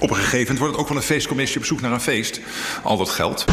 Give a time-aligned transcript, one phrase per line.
[0.00, 2.40] Op een gegeven moment wordt het ook van een feestcommissie op zoek naar een feest.
[2.82, 3.44] Al dat geld.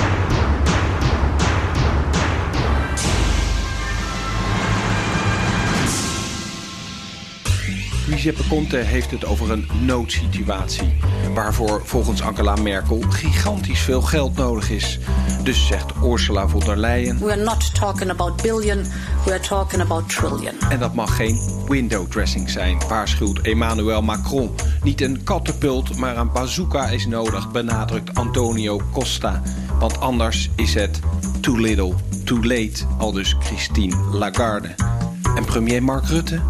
[8.16, 10.98] Giuseppe Conte heeft het over een noodsituatie.
[11.34, 15.00] Waarvoor volgens Angela Merkel gigantisch veel geld nodig is.
[15.44, 17.20] Dus zegt Ursula von der Leyen.
[17.20, 18.84] We are not talking about billion,
[19.26, 20.54] we are talking about trillion.
[20.70, 24.56] En dat mag geen window dressing zijn, waarschuwt Emmanuel Macron.
[24.84, 29.42] Niet een katapult, maar een bazooka is nodig, benadrukt Antonio Costa.
[29.80, 31.00] Want anders is het
[31.42, 34.76] too little, too late, al dus Christine Lagarde.
[35.36, 36.42] En premier Mark Rutte?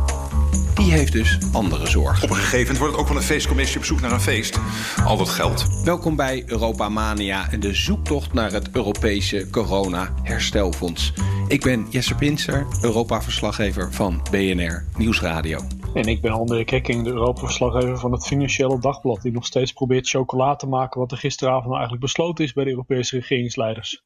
[0.75, 2.23] Die heeft dus andere zorgen.
[2.23, 4.59] Op een gegeven moment wordt het ook van een feestcommissie op zoek naar een feest.
[5.05, 5.83] Al dat geld.
[5.83, 11.13] Welkom bij Europa Mania en de zoektocht naar het Europese corona-herstelfonds.
[11.47, 15.59] Ik ben Jesse Pinser, Europa-verslaggever van BNR Nieuwsradio.
[15.93, 19.21] En ik ben André Kekking, de Europa-verslaggever van het Financiële Dagblad...
[19.21, 20.99] die nog steeds probeert chocola te maken...
[20.99, 24.03] wat er gisteravond nou eigenlijk besloten is bij de Europese regeringsleiders.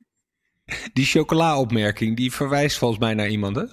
[0.93, 3.63] Die chocola-opmerking, die verwijst volgens mij naar iemand, hè?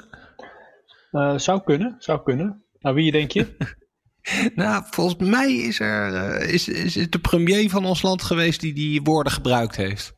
[1.12, 2.65] Uh, zou kunnen, zou kunnen.
[2.86, 3.56] Nou, wie denk je?
[4.54, 8.60] nou, volgens mij is, er, uh, is, is het de premier van ons land geweest
[8.60, 10.14] die die woorden gebruikt heeft.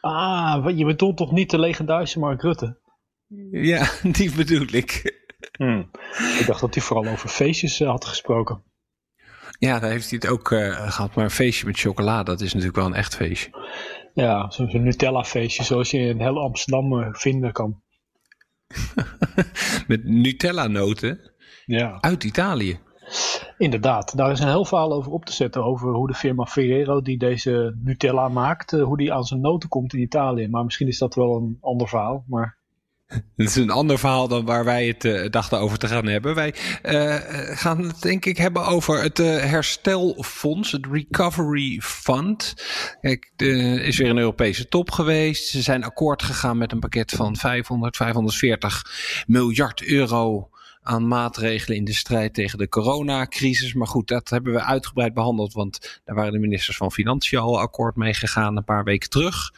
[0.00, 2.80] Ah, je bedoelt toch niet de legendarische Mark Rutte?
[3.50, 5.16] Ja, die bedoel ik.
[5.56, 5.90] Hmm.
[6.38, 8.62] Ik dacht dat hij vooral over feestjes uh, had gesproken.
[9.58, 11.14] Ja, daar heeft hij het ook uh, gehad.
[11.14, 13.50] Maar een feestje met chocola, dat is natuurlijk wel een echt feestje.
[14.14, 17.82] Ja, zo'n zo Nutella-feestje zoals je in heel Amsterdam vinden kan.
[19.86, 21.36] met Nutella-noten?
[21.68, 21.98] Ja.
[22.00, 22.78] Uit Italië.
[23.58, 25.64] Inderdaad, daar is een heel verhaal over op te zetten.
[25.64, 29.92] Over hoe de firma Ferrero, die deze Nutella maakt, hoe die aan zijn noten komt
[29.92, 30.48] in Italië.
[30.48, 32.24] Maar misschien is dat wel een ander verhaal.
[32.26, 32.58] Maar
[33.36, 36.34] Het is een ander verhaal dan waar wij het uh, dachten over te gaan hebben.
[36.34, 37.16] Wij uh,
[37.56, 42.54] gaan het denk ik hebben over het uh, herstelfonds, het Recovery Fund.
[43.00, 45.48] Kijk, er is weer een Europese top geweest.
[45.48, 50.48] Ze zijn akkoord gegaan met een pakket van 500, 540 miljard euro
[50.88, 53.74] aan maatregelen in de strijd tegen de coronacrisis.
[53.74, 57.60] Maar goed, dat hebben we uitgebreid behandeld, want daar waren de ministers van Financiën al
[57.60, 59.52] akkoord mee gegaan een paar weken terug.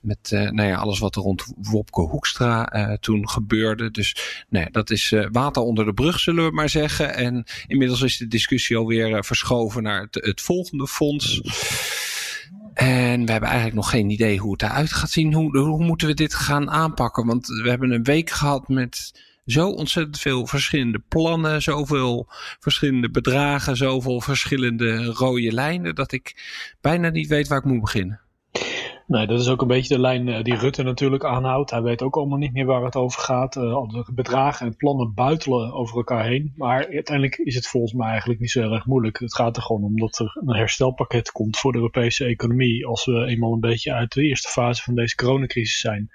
[0.00, 3.90] Met uh, nou ja, alles wat er rond Wopke Hoekstra uh, toen gebeurde.
[3.90, 7.14] Dus nou ja, dat is uh, water onder de brug, zullen we maar zeggen.
[7.14, 11.40] En inmiddels is de discussie alweer verschoven naar het, het volgende fonds.
[12.74, 15.34] En we hebben eigenlijk nog geen idee hoe het eruit gaat zien.
[15.34, 17.26] Hoe, hoe moeten we dit gaan aanpakken?
[17.26, 19.12] Want we hebben een week gehad met
[19.46, 22.26] zo ontzettend veel verschillende plannen, zoveel
[22.60, 26.34] verschillende bedragen, zoveel verschillende rode lijnen, dat ik
[26.80, 28.20] bijna niet weet waar ik moet beginnen.
[29.06, 31.70] Nee, dat is ook een beetje de lijn die Rutte natuurlijk aanhoudt.
[31.70, 33.56] Hij weet ook allemaal niet meer waar het over gaat.
[33.56, 36.52] Uh, de bedragen en plannen buitelen over elkaar heen.
[36.56, 39.18] Maar uiteindelijk is het volgens mij eigenlijk niet zo erg moeilijk.
[39.18, 42.86] Het gaat er gewoon om dat er een herstelpakket komt voor de Europese economie.
[42.86, 46.10] Als we eenmaal een beetje uit de eerste fase van deze coronacrisis zijn.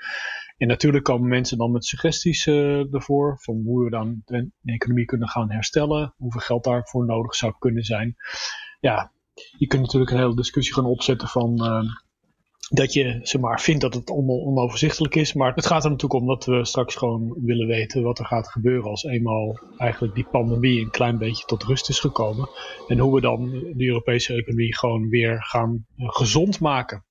[0.61, 3.37] En natuurlijk komen mensen dan met suggesties uh, ervoor.
[3.39, 6.13] Van hoe we dan de economie kunnen gaan herstellen.
[6.17, 8.15] Hoeveel geld daarvoor nodig zou kunnen zijn.
[8.79, 9.11] Ja,
[9.57, 11.57] je kunt natuurlijk een hele discussie gaan opzetten van...
[11.63, 11.91] Uh,
[12.69, 15.33] dat je zeg maar, vindt dat het allemaal onoverzichtelijk is.
[15.33, 18.47] Maar het gaat er natuurlijk om dat we straks gewoon willen weten wat er gaat
[18.47, 22.49] gebeuren als eenmaal eigenlijk die pandemie een klein beetje tot rust is gekomen.
[22.87, 27.05] En hoe we dan de Europese economie gewoon weer gaan gezond maken.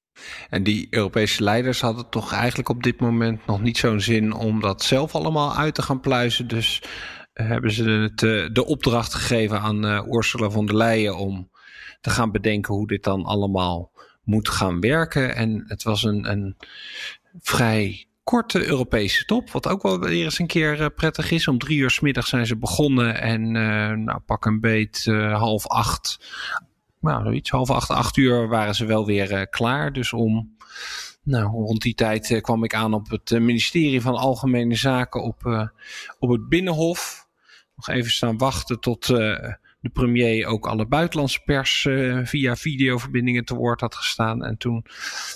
[0.50, 4.60] En die Europese leiders hadden toch eigenlijk op dit moment nog niet zo'n zin om
[4.60, 6.48] dat zelf allemaal uit te gaan pluizen.
[6.48, 6.82] Dus
[7.32, 8.18] hebben ze het,
[8.54, 11.50] de opdracht gegeven aan uh, Ursula von der Leyen om
[12.00, 13.92] te gaan bedenken hoe dit dan allemaal
[14.22, 15.34] moet gaan werken.
[15.34, 16.56] En het was een, een
[17.40, 19.50] vrij korte Europese top.
[19.50, 21.48] Wat ook wel weer eens een keer prettig is.
[21.48, 23.20] Om drie uur s middag zijn ze begonnen.
[23.20, 26.18] En uh, nou, pak een beet half acht.
[27.00, 29.92] Nou, iets half acht, acht uur waren ze wel weer klaar.
[29.92, 30.56] Dus om.
[31.22, 35.68] Nou, rond die tijd kwam ik aan op het ministerie van Algemene Zaken op,
[36.18, 37.28] op het Binnenhof.
[37.76, 41.88] Nog even staan wachten tot de premier ook alle buitenlandse pers
[42.24, 44.44] via videoverbindingen te woord had gestaan.
[44.44, 44.84] En toen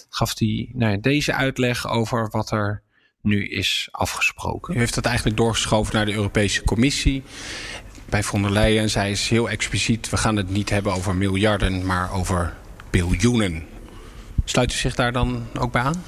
[0.08, 2.82] gaf hij nou, deze uitleg over wat er
[3.20, 4.74] nu is afgesproken.
[4.74, 7.22] U heeft dat eigenlijk doorgeschoven naar de Europese Commissie.
[8.06, 11.86] Bij von der Leyen zei is heel expliciet: we gaan het niet hebben over miljarden,
[11.86, 12.52] maar over
[12.90, 13.66] biljoenen.
[14.44, 16.04] Sluit u zich daar dan ook bij aan?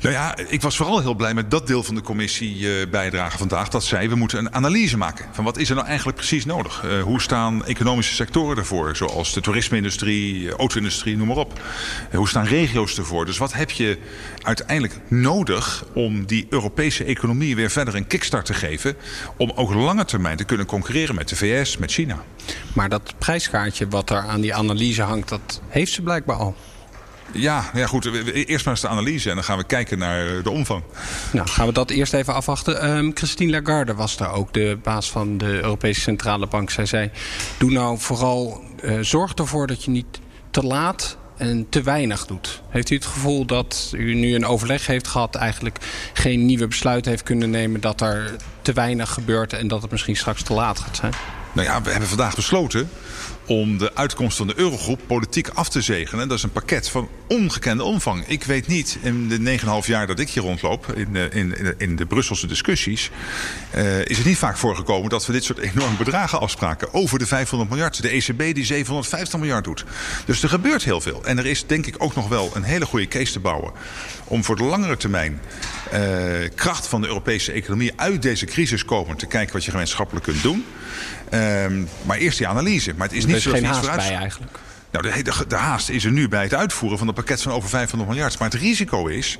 [0.00, 3.38] Nou ja, ik was vooral heel blij met dat deel van de commissie eh, bijdrage
[3.38, 3.68] vandaag.
[3.68, 6.84] Dat zei, we moeten een analyse maken van wat is er nou eigenlijk precies nodig.
[6.84, 11.60] Uh, hoe staan economische sectoren ervoor, zoals de toerisme-industrie, auto-industrie, noem maar op.
[12.12, 13.26] Hoe staan regio's ervoor?
[13.26, 13.98] Dus wat heb je
[14.42, 18.96] uiteindelijk nodig om die Europese economie weer verder een kickstart te geven.
[19.36, 22.22] Om ook lange termijn te kunnen concurreren met de VS, met China.
[22.74, 26.56] Maar dat prijskaartje wat er aan die analyse hangt, dat heeft ze blijkbaar al.
[27.34, 28.04] Ja, ja, goed.
[28.32, 30.82] Eerst maar eens de analyse en dan gaan we kijken naar de omvang.
[31.32, 32.96] Nou, gaan we dat eerst even afwachten.
[32.96, 36.70] Um, Christine Lagarde was daar ook, de baas van de Europese Centrale Bank.
[36.70, 37.10] Zij zei,
[37.58, 40.20] doe nou vooral, uh, zorg ervoor dat je niet
[40.50, 42.62] te laat en te weinig doet.
[42.68, 45.34] Heeft u het gevoel dat u nu een overleg heeft gehad...
[45.34, 45.78] eigenlijk
[46.12, 47.80] geen nieuwe besluiten heeft kunnen nemen...
[47.80, 51.12] dat er te weinig gebeurt en dat het misschien straks te laat gaat zijn?
[51.52, 52.90] Nou ja, we hebben vandaag besloten
[53.46, 56.28] om de uitkomst van de Eurogroep politiek af te zegenen.
[56.28, 58.24] Dat is een pakket van ongekende omvang.
[58.26, 61.96] Ik weet niet, in de 9,5 jaar dat ik hier rondloop, in de, in, in
[61.96, 63.10] de Brusselse discussies,
[63.76, 66.94] uh, is het niet vaak voorgekomen dat we dit soort enorme bedragen afspraken.
[66.94, 68.02] Over de 500 miljard.
[68.02, 69.84] De ECB die 750 miljard doet.
[70.26, 71.24] Dus er gebeurt heel veel.
[71.24, 73.72] En er is denk ik ook nog wel een hele goede case te bouwen
[74.24, 75.40] om voor de langere termijn
[75.92, 76.00] uh,
[76.54, 80.42] kracht van de Europese economie uit deze crisis komen te kijken wat je gemeenschappelijk kunt
[80.42, 80.64] doen.
[81.30, 82.92] Um, maar eerst die analyse.
[82.96, 84.00] Maar het is niet zo geen haast vooruit...
[84.00, 84.58] bij eigenlijk.
[84.90, 87.52] Nou, de, de, de, haast is er nu bij het uitvoeren van een pakket van
[87.52, 88.38] over 500 miljard.
[88.38, 89.38] Maar het risico is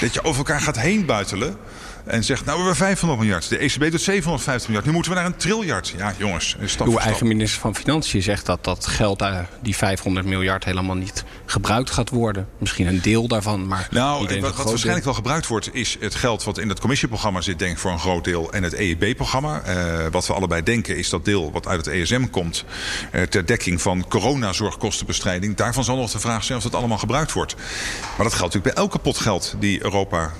[0.00, 1.56] dat je over elkaar gaat heen buitelen.
[2.04, 3.48] En zegt, nou we hebben 500 miljard.
[3.48, 4.86] De ECB doet 750 miljard.
[4.86, 5.94] Nu moeten we naar een triljard.
[5.96, 6.56] Ja, jongens.
[6.64, 10.94] Stap Uw eigen minister van Financiën zegt dat dat geld, uh, die 500 miljard, helemaal
[10.94, 12.48] niet gebruikt gaat worden.
[12.58, 16.44] Misschien een deel daarvan, maar Nou, wat, wat waarschijnlijk wel gebruikt wordt, is het geld
[16.44, 18.52] wat in het commissieprogramma zit, denk ik, voor een groot deel.
[18.52, 19.62] En het EEB-programma.
[19.68, 22.64] Uh, wat we allebei denken, is dat deel wat uit het ESM komt.
[23.12, 25.56] Uh, ter dekking van coronazorgkostenbestrijding.
[25.56, 27.54] Daarvan zal nog de vraag zijn of dat allemaal gebruikt wordt.
[27.54, 30.32] Maar dat geldt natuurlijk bij elke pot geld die Europa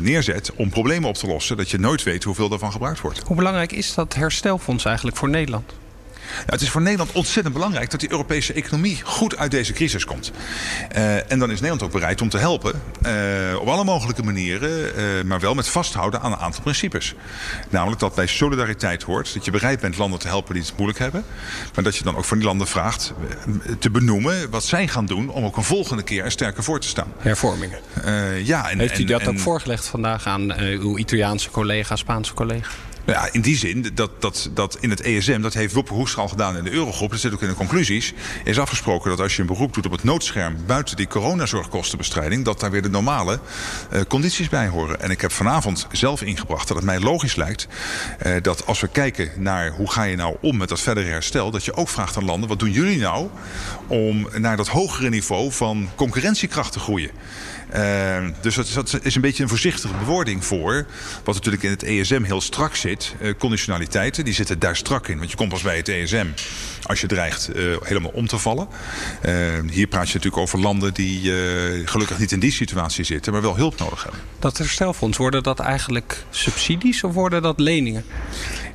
[0.00, 1.56] neerzet om problemen op te lossen.
[1.56, 3.22] Dat je nooit weet hoeveel daarvan gebruikt wordt.
[3.26, 5.72] Hoe belangrijk is dat herstelfonds eigenlijk voor Nederland?
[6.34, 10.04] Nou, het is voor Nederland ontzettend belangrijk dat die Europese economie goed uit deze crisis
[10.04, 10.30] komt.
[10.96, 12.80] Uh, en dan is Nederland ook bereid om te helpen.
[13.06, 13.12] Uh,
[13.60, 17.14] op alle mogelijke manieren, uh, maar wel met vasthouden aan een aantal principes.
[17.70, 20.98] Namelijk dat bij solidariteit hoort dat je bereid bent landen te helpen die het moeilijk
[20.98, 21.24] hebben.
[21.74, 23.12] Maar dat je dan ook van die landen vraagt
[23.78, 26.88] te benoemen wat zij gaan doen om ook een volgende keer er sterker voor te
[26.88, 27.12] staan.
[27.18, 27.78] Hervormingen.
[28.44, 32.70] ja, en, Heeft u dat en, ook voorgelegd vandaag aan uw Italiaanse collega, Spaanse collega?
[33.06, 36.22] Nou ja, in die zin dat, dat, dat in het ESM, dat heeft Wopke Hoekstra
[36.22, 38.14] al gedaan in de Eurogroep, dat zit ook in de conclusies,
[38.44, 42.60] is afgesproken dat als je een beroep doet op het noodscherm buiten die coronazorgkostenbestrijding, dat
[42.60, 43.40] daar weer de normale
[43.92, 45.00] uh, condities bij horen.
[45.00, 47.68] En ik heb vanavond zelf ingebracht dat het mij logisch lijkt
[48.26, 51.50] uh, dat als we kijken naar hoe ga je nou om met dat verdere herstel,
[51.50, 53.28] dat je ook vraagt aan landen, wat doen jullie nou
[53.86, 57.10] om naar dat hogere niveau van concurrentiekracht te groeien?
[57.74, 60.86] Uh, dus dat, is een beetje een voorzichtige bewoording voor.
[61.24, 63.14] Wat natuurlijk in het ESM heel strak zit.
[63.20, 65.18] Uh, conditionaliteiten, die zitten daar strak in.
[65.18, 66.26] Want je komt pas bij het ESM
[66.82, 68.68] als je dreigt uh, helemaal om te vallen.
[69.70, 71.32] hier praat je natuurlijk over landen die
[71.84, 73.32] gelukkig niet in die situatie zitten.
[73.32, 74.20] Maar wel hulp nodig hebben.
[74.38, 78.04] Dat herstelfonds, worden dat eigenlijk subsidies of worden dat leningen?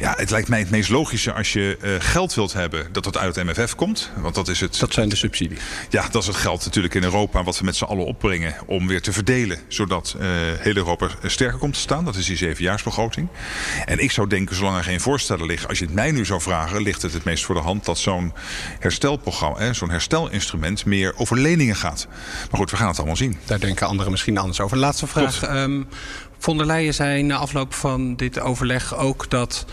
[0.02, 3.36] Ja, het lijkt mij het meest logische als je geld wilt hebben dat dat uit
[3.36, 4.12] het MFF komt.
[4.18, 4.80] Want dat is het.
[4.80, 5.60] Dat zijn de subsidies.
[5.90, 8.88] Ja, dat is het geld natuurlijk in Europa wat we met z'n allen opbrengen om
[8.88, 10.28] weer te verdelen, zodat uh,
[10.60, 12.06] heel Europa sterker komt te staan.
[12.06, 13.28] Dat is die zevenjaarsbegroting.
[13.86, 16.42] En ik zou denken, zolang er geen voorstellen liggen, als je het mij nu zou
[16.42, 18.34] vragen, ligt het het meest voor de hand dat zo'n
[18.80, 22.08] herstelprogramma, zo'n herstelinstrument, meer over leningen gaat.
[22.50, 23.38] Maar goed, we gaan het allemaal zien.
[23.46, 24.78] Daar denken anderen misschien anders over.
[24.78, 25.56] Laatste vraag.
[25.56, 25.88] Um,
[26.42, 29.66] von der Leyen zei na afloop van dit overleg ook dat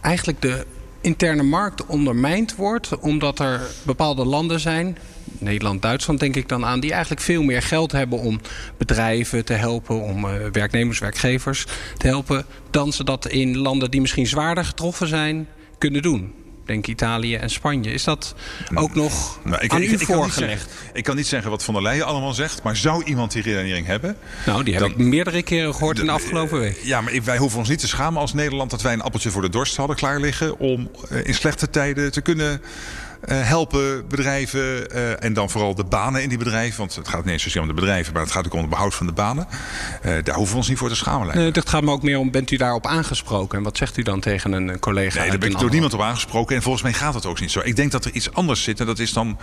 [0.00, 0.66] eigenlijk de
[1.00, 4.98] interne markt ondermijnd wordt omdat er bepaalde landen zijn
[5.38, 8.40] Nederland, Duitsland denk ik dan aan, die eigenlijk veel meer geld hebben om
[8.76, 14.00] bedrijven te helpen, om uh, werknemers, werkgevers te helpen, dan ze dat in landen die
[14.00, 15.48] misschien zwaarder getroffen zijn,
[15.78, 16.34] kunnen doen.
[16.68, 17.90] Denk Italië en Spanje.
[17.90, 18.34] Is dat
[18.74, 20.34] ook nog nou, ik, aan ik, u ik, voorgelegd?
[20.34, 23.32] Kan zeggen, ik kan niet zeggen wat Van der Leyen allemaal zegt, maar zou iemand
[23.32, 24.16] die redenering hebben?
[24.46, 26.80] Nou, die heb dan, ik meerdere keren gehoord in de afgelopen week.
[26.82, 29.42] Ja, maar wij hoeven ons niet te schamen als Nederland dat wij een appeltje voor
[29.42, 32.60] de dorst hadden klaar liggen om uh, in slechte tijden te kunnen
[33.26, 36.78] helpen bedrijven uh, en dan vooral de banen in die bedrijven.
[36.78, 38.70] Want het gaat niet eens zozeer om de bedrijven, maar het gaat ook om het
[38.70, 39.46] behoud van de banen.
[40.04, 41.36] Uh, daar hoeven we ons niet voor te schamen.
[41.36, 43.58] Nee, dat gaat me ook meer om, bent u daarop aangesproken?
[43.58, 45.20] En wat zegt u dan tegen een collega?
[45.20, 46.56] Nee, daar ben ik door niemand op aangesproken.
[46.56, 47.60] En volgens mij gaat het ook niet zo.
[47.64, 49.38] Ik denk dat er iets anders zit en dat is dan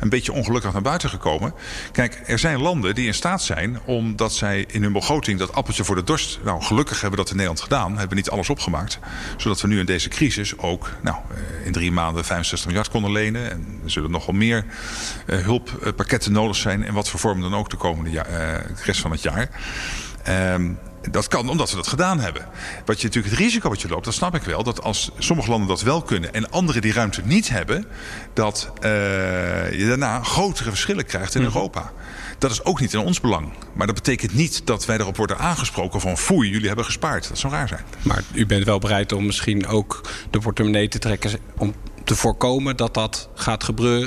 [0.00, 1.54] een beetje ongelukkig naar buiten gekomen.
[1.92, 5.84] Kijk, er zijn landen die in staat zijn, omdat zij in hun begroting dat appeltje
[5.84, 8.98] voor de dorst, nou gelukkig hebben we dat in Nederland gedaan, hebben niet alles opgemaakt.
[9.36, 11.16] Zodat we nu in deze crisis ook nou,
[11.64, 13.50] in drie maanden 65 miljard konden leveren verlenen.
[13.50, 14.64] En er zullen nogal meer
[15.26, 16.82] hulppakketten nodig zijn.
[16.82, 18.28] In wat voor vorm dan ook de komende jaar,
[18.76, 19.48] de rest van het jaar.
[20.22, 20.72] Ehm,
[21.10, 22.48] dat kan omdat we dat gedaan hebben.
[22.84, 24.62] Wat je natuurlijk het risico wat je loopt, dat snap ik wel.
[24.62, 27.86] Dat als sommige landen dat wel kunnen en anderen die ruimte niet hebben,
[28.34, 28.90] dat uh,
[29.78, 31.52] je daarna grotere verschillen krijgt in mhm.
[31.54, 31.92] Europa.
[32.38, 33.52] Dat is ook niet in ons belang.
[33.74, 37.28] Maar dat betekent niet dat wij erop worden aangesproken van foei, jullie hebben gespaard.
[37.28, 37.84] Dat zou raar zijn.
[38.02, 40.00] Maar u bent wel bereid om misschien ook
[40.30, 41.74] de portemonnee te trekken om
[42.10, 43.64] te voorkomen dat dat gaat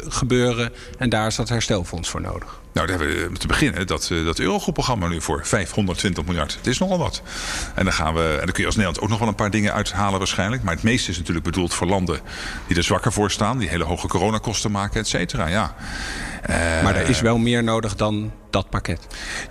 [0.07, 0.73] gebeuren.
[0.97, 2.62] En daar is dat herstelfonds voor nodig.
[2.73, 6.55] Nou, daar hebben we te beginnen dat, uh, dat Eurogroep-programma nu voor 520 miljard.
[6.55, 7.21] Het is nogal wat.
[7.75, 9.51] En dan, gaan we, en dan kun je als Nederland ook nog wel een paar
[9.51, 10.63] dingen uithalen waarschijnlijk.
[10.63, 12.19] Maar het meeste is natuurlijk bedoeld voor landen
[12.67, 13.57] die er zwakker voor staan.
[13.57, 15.47] Die hele hoge coronakosten maken, et cetera.
[15.47, 15.75] Ja.
[16.49, 19.07] Uh, maar er is wel meer nodig dan dat pakket.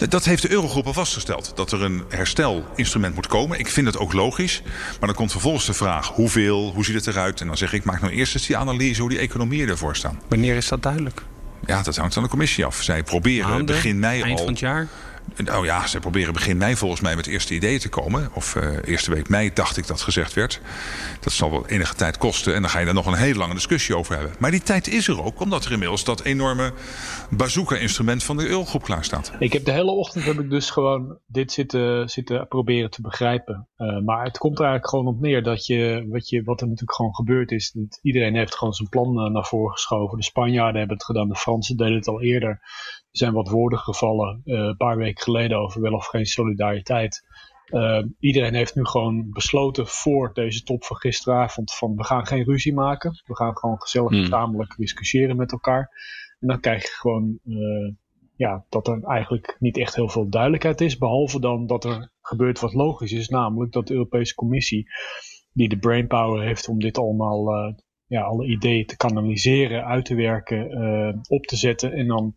[0.09, 1.53] Dat heeft de Eurogroep al vastgesteld.
[1.55, 3.59] Dat er een herstelinstrument moet komen.
[3.59, 4.63] Ik vind het ook logisch.
[4.99, 7.41] Maar dan komt vervolgens de vraag hoeveel, hoe ziet het eruit?
[7.41, 10.21] En dan zeg ik, maak nou eerst eens die analyse hoe die economieën ervoor staan.
[10.29, 11.23] Wanneer is dat duidelijk?
[11.67, 12.83] Ja, dat hangt van de commissie af.
[12.83, 14.45] Zij proberen begin mei eind al...
[14.45, 14.87] van het jaar?
[15.45, 18.31] Nou ja, ze proberen begin mei volgens mij met eerste ideeën te komen.
[18.35, 20.61] Of uh, eerste week mei dacht ik dat gezegd werd.
[21.21, 22.55] Dat zal wel enige tijd kosten.
[22.55, 24.35] En dan ga je daar nog een hele lange discussie over hebben.
[24.39, 26.73] Maar die tijd is er ook, omdat er inmiddels dat enorme
[27.31, 29.33] bazooka-instrument van de Eurogroep klaar staat.
[29.39, 33.69] Ik heb de hele ochtend heb ik dus gewoon dit zitten, zitten proberen te begrijpen.
[33.77, 36.67] Uh, maar het komt er eigenlijk gewoon op neer dat je wat, je, wat er
[36.67, 37.71] natuurlijk gewoon gebeurd is.
[37.71, 40.19] Dat iedereen heeft gewoon zijn plan uh, naar voren geschoven.
[40.19, 42.61] De Spanjaarden hebben het gedaan, de Fransen deden het al eerder.
[43.13, 47.25] Er zijn wat woorden gevallen uh, een paar weken geleden over wel of geen solidariteit.
[47.67, 52.45] Uh, iedereen heeft nu gewoon besloten voor deze top van gisteravond van we gaan geen
[52.45, 53.23] ruzie maken.
[53.27, 54.21] We gaan gewoon gezellig hmm.
[54.21, 55.91] gezamenlijk discussiëren met elkaar.
[56.41, 57.93] En dan krijg je gewoon uh,
[58.37, 60.99] ja, dat er eigenlijk niet echt heel veel duidelijkheid is.
[60.99, 63.29] Behalve dan dat er gebeurt wat logisch is.
[63.29, 64.87] Namelijk dat de Europese Commissie,
[65.53, 67.75] die de brainpower heeft om dit allemaal, uh,
[68.07, 71.93] ja, alle ideeën te kanaliseren, uit te werken, op te zetten.
[71.93, 72.35] En dan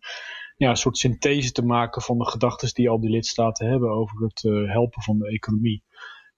[0.56, 4.22] ja, een soort synthese te maken van de gedachten die al die lidstaten hebben over
[4.22, 5.84] het uh, helpen van de economie.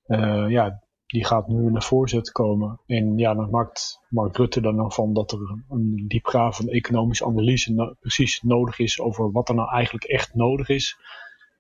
[0.07, 2.81] Uh, ja, die gaat nu naar voorzet komen.
[2.87, 7.97] En ja, dan maakt Mark Rutte dan nou van dat er een diepgravende economische analyse
[8.01, 10.97] precies nodig is over wat er nou eigenlijk echt nodig is.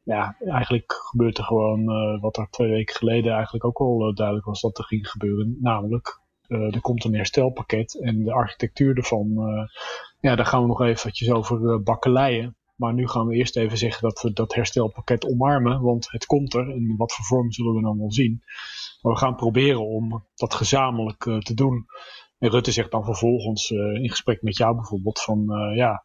[0.02, 4.46] Ja, eigenlijk gebeurt er gewoon uh, wat er twee weken geleden eigenlijk ook al duidelijk
[4.46, 5.56] was dat er ging gebeuren.
[5.60, 9.36] Namelijk, er komt een herstelpakket en de architectuur ervan
[10.20, 12.56] ja, daar gaan we nog eventjes over uh, bakkeleien.
[12.76, 16.54] Maar nu gaan we eerst even zeggen dat we dat herstelpakket omarmen, want het komt
[16.54, 16.70] er.
[16.70, 18.42] En wat voor vorm zullen we dan wel zien.
[19.02, 21.86] Maar we gaan proberen om dat gezamenlijk te doen.
[22.38, 26.04] En Rutte zegt dan vervolgens in gesprek met jou bijvoorbeeld van ja,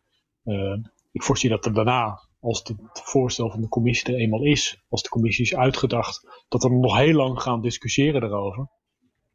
[1.11, 5.01] ik voorzie dat er daarna, als het voorstel van de commissie er eenmaal is, als
[5.01, 8.69] de commissie is uitgedacht, dat we nog heel lang gaan discussiëren daarover.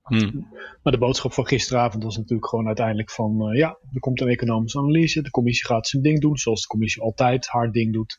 [0.09, 0.47] Hmm.
[0.83, 4.29] Maar de boodschap van gisteravond was natuurlijk gewoon uiteindelijk van uh, ja, er komt een
[4.29, 8.17] economische analyse, de commissie gaat zijn ding doen, zoals de commissie altijd haar ding doet.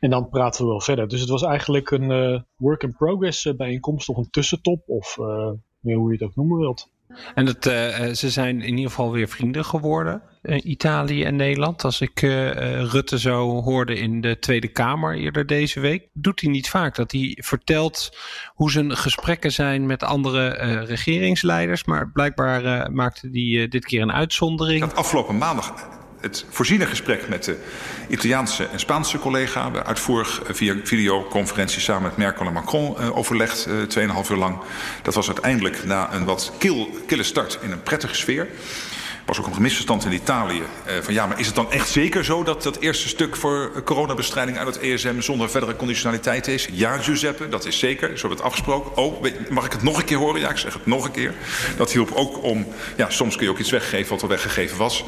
[0.00, 1.08] En dan praten we wel verder.
[1.08, 5.14] Dus het was eigenlijk een uh, work in progress uh, bijeenkomst, of een tussentop, of
[5.80, 6.92] hoe je het ook noemen wilt.
[7.34, 7.72] En het, uh,
[8.12, 11.84] ze zijn in ieder geval weer vrienden geworden, uh, Italië en Nederland.
[11.84, 16.68] Als ik Rutte zo hoorde in de Tweede Kamer eerder deze week, doet hij niet
[16.70, 18.16] vaak dat hij vertelt
[18.54, 20.48] hoe zijn gesprekken zijn met andere
[20.84, 21.84] regeringsleiders.
[21.84, 24.92] Maar blijkbaar maakte hij dit keer een uitzondering.
[24.92, 27.56] afgelopen maandag het voorziene gesprek met de
[28.08, 29.70] Italiaanse en Spaanse collega.
[29.70, 33.66] We uitvoerig via videoconferentie samen met Merkel en Macron uh, overlegd,
[33.96, 34.58] uh, 2,5 uur lang.
[35.02, 38.48] Dat was uiteindelijk na een wat kil, kille start in een prettige sfeer
[39.26, 40.62] was ook een misverstand in Italië.
[40.86, 43.82] Uh, van ja, maar is het dan echt zeker zo dat dat eerste stuk voor
[43.84, 46.68] coronabestrijding uit het ESM zonder verdere conditionaliteit is?
[46.72, 48.08] Ja, Giuseppe, dat is zeker.
[48.08, 48.96] Zo hebben we het afgesproken.
[48.96, 50.40] Oh, mag ik het nog een keer horen?
[50.40, 51.34] Ja, ik zeg het nog een keer.
[51.76, 52.66] Dat hielp ook om,
[52.96, 55.04] ja, soms kun je ook iets weggeven wat al weggegeven was.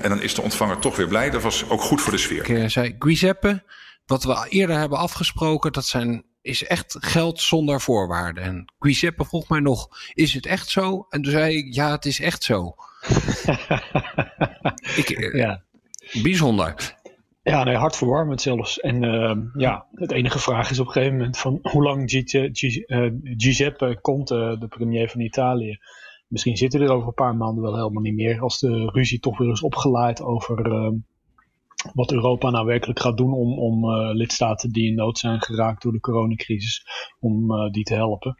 [0.00, 1.30] En dan is de ontvanger toch weer blij.
[1.30, 2.40] Dat was ook goed voor de sfeer.
[2.40, 3.62] Ik uh, zei, Giuseppe,
[4.06, 8.42] wat we eerder hebben afgesproken, dat zijn is echt geld zonder voorwaarden.
[8.42, 11.06] En Giuseppe vroeg mij nog, is het echt zo?
[11.08, 12.74] En toen zei ik, ja, het is echt zo.
[15.00, 15.62] Ik, eh, ja.
[16.22, 16.98] Bijzonder.
[17.42, 18.80] Ja, nee, hartverwarmend zelfs.
[18.80, 22.50] En uh, ja, het enige vraag is op een gegeven moment van hoe lang uh,
[23.22, 25.78] Giuseppe Conte, de premier van Italië,
[26.28, 28.40] misschien zitten er over een paar maanden wel helemaal niet meer.
[28.40, 30.90] Als de ruzie toch weer is opgeleid over uh,
[31.94, 35.82] wat Europa nou werkelijk gaat doen om, om uh, lidstaten die in nood zijn geraakt
[35.82, 36.84] door de coronacrisis,
[37.20, 38.36] om die te helpen.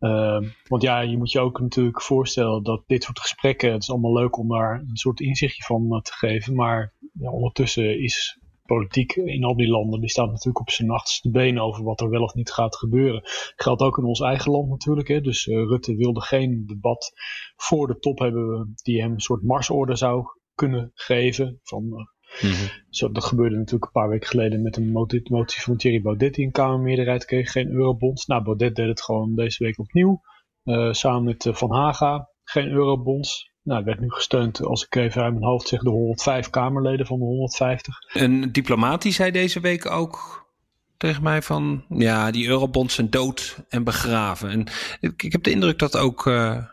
[0.00, 3.90] Uh, want ja, je moet je ook natuurlijk voorstellen dat dit soort gesprekken, het is
[3.90, 8.38] allemaal leuk om daar een soort inzichtje van te geven, maar ja, ondertussen is
[8.74, 12.10] politiek in al die landen, die staat natuurlijk op zijn achterste benen over wat er
[12.10, 13.22] wel of niet gaat gebeuren.
[13.56, 15.08] Geldt ook in ons eigen land natuurlijk.
[15.08, 15.20] Hè.
[15.20, 17.12] Dus Rutte wilde geen debat
[17.56, 21.60] voor de top hebben die hem een soort marsorde zou kunnen geven.
[21.62, 22.08] Van,
[22.42, 22.52] Mm
[22.90, 26.44] Zo, dat gebeurde natuurlijk een paar weken geleden met een motie van Thierry Baudet die
[26.44, 28.26] een Kamermeerderheid kreeg, geen eurobonds.
[28.26, 30.20] Nou, Baudet deed het gewoon deze week opnieuw,
[30.64, 33.50] uh, samen met uh, Van Haga, geen eurobonds.
[33.62, 37.18] Nou, werd nu gesteund, als ik even uit mijn hoofd zeg, de 105 Kamerleden van
[37.18, 37.94] de 150.
[38.12, 40.48] Een diplomaat die zei deze week ook
[40.96, 44.50] tegen mij van, ja, die eurobonds zijn dood en begraven.
[44.50, 44.66] En
[45.00, 46.64] ik, ik heb de indruk dat ook uh,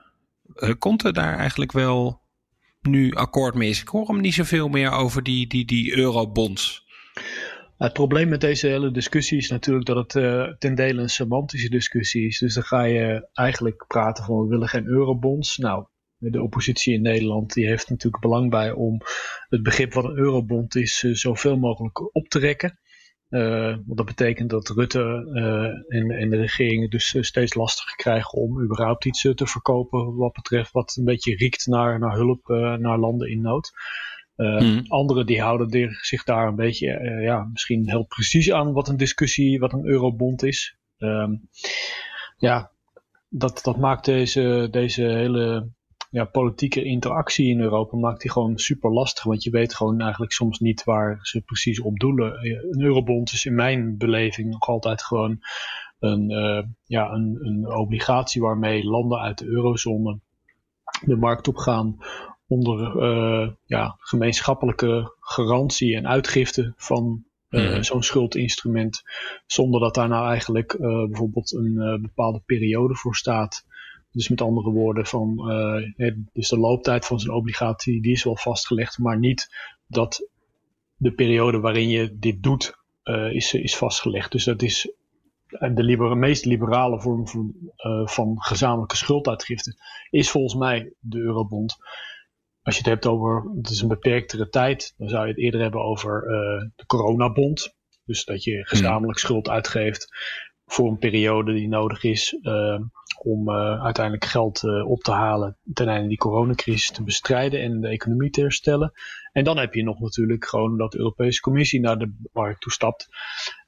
[0.79, 2.21] Conte daar eigenlijk wel
[2.89, 3.81] nu akkoord mee is.
[3.81, 6.85] Ik hoor hem niet zoveel meer over die, die, die eurobonds.
[7.77, 11.69] Het probleem met deze hele discussie is natuurlijk dat het uh, ten dele een semantische
[11.69, 12.39] discussie is.
[12.39, 15.57] Dus dan ga je eigenlijk praten van we willen geen eurobonds.
[15.57, 15.85] Nou,
[16.17, 19.01] de oppositie in Nederland die heeft natuurlijk belang bij om
[19.49, 22.79] het begrip wat een eurobond is uh, zoveel mogelijk op te rekken.
[23.29, 27.95] Uh, want dat betekent dat Rutte uh, en, en, de regering dus uh, steeds lastiger
[27.95, 32.47] krijgen om überhaupt iets te verkopen wat betreft wat een beetje riekt naar, naar hulp
[32.79, 33.71] naar landen in nood.
[34.35, 34.85] Mm.
[34.87, 39.59] Anderen die houden zich daar een beetje, ja, misschien heel precies aan wat een discussie,
[39.59, 40.77] wat een eurobond is.
[40.97, 41.49] Um,
[42.37, 42.71] ja,
[43.29, 45.69] dat, dat maakt deze, deze hele
[46.09, 49.23] ja, politieke interactie in Europa maakt die gewoon super lastig.
[49.23, 52.33] Want je weet gewoon eigenlijk soms niet waar ze precies op doelen.
[52.71, 55.39] Een eurobond is in mijn beleving nog altijd gewoon
[55.99, 60.19] een, uh, ja, een, een obligatie waarmee landen uit de eurozone
[61.05, 61.97] de markt op gaan
[62.47, 69.03] onder uh, ja, gemeenschappelijke garantie en uitgifte van uh, zo'n schuldinstrument.
[69.45, 73.65] Zonder dat daar nou eigenlijk bijvoorbeeld een bepaalde periode voor staat.
[74.11, 75.51] Dus met andere woorden, van,
[75.97, 79.55] uh, dus de looptijd van zo'n obligatie die is wel vastgelegd, maar niet
[79.87, 80.29] dat
[80.95, 84.31] de periode waarin je dit doet uh, is, is vastgelegd.
[84.31, 84.91] Dus dat is
[85.47, 89.75] de libera meest liberale vorm van, uh, van gezamenlijke schulduitgifte
[90.09, 91.75] is volgens mij de eurobond.
[92.61, 95.61] Als je het hebt over, het is een beperktere tijd, dan zou je het eerder
[95.61, 96.21] hebben over
[96.75, 97.75] de coronabond.
[98.05, 100.07] Dus dat je gezamenlijk schuld uitgeeft
[100.67, 102.37] voor een periode die nodig is
[103.17, 107.81] om uh, uiteindelijk geld uh, op te halen ten einde die coronacrisis te bestrijden en
[107.81, 108.91] de economie te herstellen.
[109.31, 112.71] En dan heb je nog natuurlijk gewoon dat de Europese Commissie naar de markt toe
[112.71, 113.07] stapt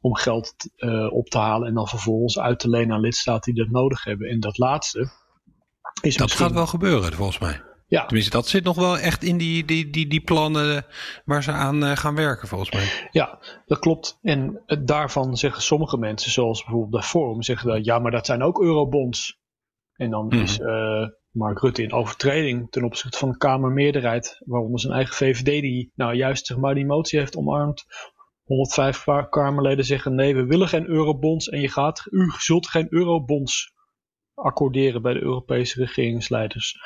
[0.01, 3.63] om geld uh, op te halen en dan vervolgens uit te lenen aan lidstaten die
[3.63, 4.29] dat nodig hebben.
[4.29, 4.99] En dat laatste
[6.01, 6.45] is Dat misschien...
[6.45, 7.68] gaat wel gebeuren volgens mij.
[7.89, 8.05] Ja.
[8.05, 10.85] Tenminste, dat zit nog wel echt in die, die, die, die plannen
[11.25, 13.07] waar ze aan uh, gaan werken, volgens mij.
[13.11, 14.19] Ja, dat klopt.
[14.21, 18.43] En daarvan zeggen sommige mensen, zoals bijvoorbeeld de Forum, zeggen dat ja, maar dat zijn
[18.43, 19.39] ook eurobonds.
[19.93, 20.41] En dan mm.
[20.41, 25.61] is uh, Mark Rutte in overtreding ten opzichte van de Kamermeerderheid, waaronder zijn eigen VVD,
[25.61, 27.85] die nou juist zeg maar, die motie heeft omarmd.
[28.43, 33.73] 105 Kamerleden zeggen nee, we willen geen eurobonds en je gaat, u zult geen eurobonds
[34.33, 36.77] accorderen bij de Europese regeringsleiders.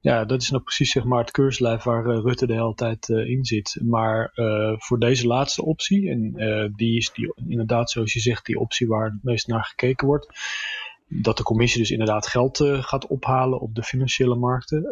[0.00, 3.08] Ja, dat is nou precies zeg maar, het keurslijf waar uh, Rutte de hele tijd
[3.08, 3.80] uh, in zit.
[3.84, 6.32] Maar uh, voor deze laatste optie, en
[6.76, 10.26] die is die, inderdaad zoals je zegt die optie waar het meest naar gekeken wordt,
[11.08, 14.82] dat de commissie dus inderdaad geld gaat ophalen op de financiële markten.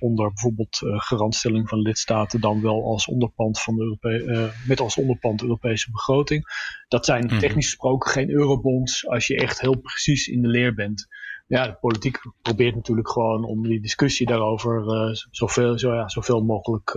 [0.00, 5.38] Onder bijvoorbeeld garantstelling van lidstaten dan wel als onderpand van de Europe met als onderpand
[5.38, 6.44] de Europese begroting.
[6.88, 10.74] Dat zijn mm technisch gesproken geen eurobonds als je echt heel precies in de leer
[10.74, 11.06] bent.
[11.48, 14.82] Ja, de politiek probeert natuurlijk gewoon om die discussie daarover
[15.30, 16.94] zoveel, zo, ja, zoveel mogelijk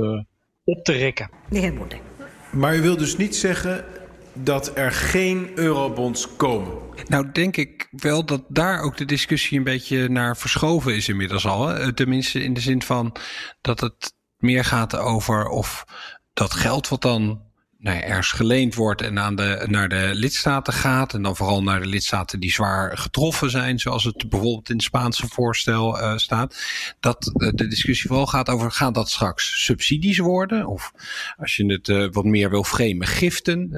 [0.64, 1.30] op te rekken.
[1.50, 1.74] De heer
[2.52, 3.86] Maar u wil dus niet zeggen
[4.34, 6.74] dat er geen eurobonds komen?
[7.08, 11.46] Nou, denk ik wel dat daar ook de discussie een beetje naar verschoven is inmiddels
[11.46, 11.68] al.
[11.68, 11.94] Hè?
[11.94, 13.16] Tenminste, in de zin van
[13.62, 15.84] dat het meer gaat over of
[16.34, 17.42] dat geld wat dan
[17.82, 21.14] nou ergens geleend wordt en aan de, naar de lidstaten gaat.
[21.14, 24.84] En dan vooral naar de lidstaten die zwaar getroffen zijn, zoals het bijvoorbeeld in het
[24.84, 26.64] Spaanse voorstel uh, staat.
[27.00, 30.66] Dat uh, de discussie vooral gaat over, gaat dat straks subsidies worden?
[30.68, 30.92] Of
[31.38, 33.70] als je het uh, wat meer wil framen, giften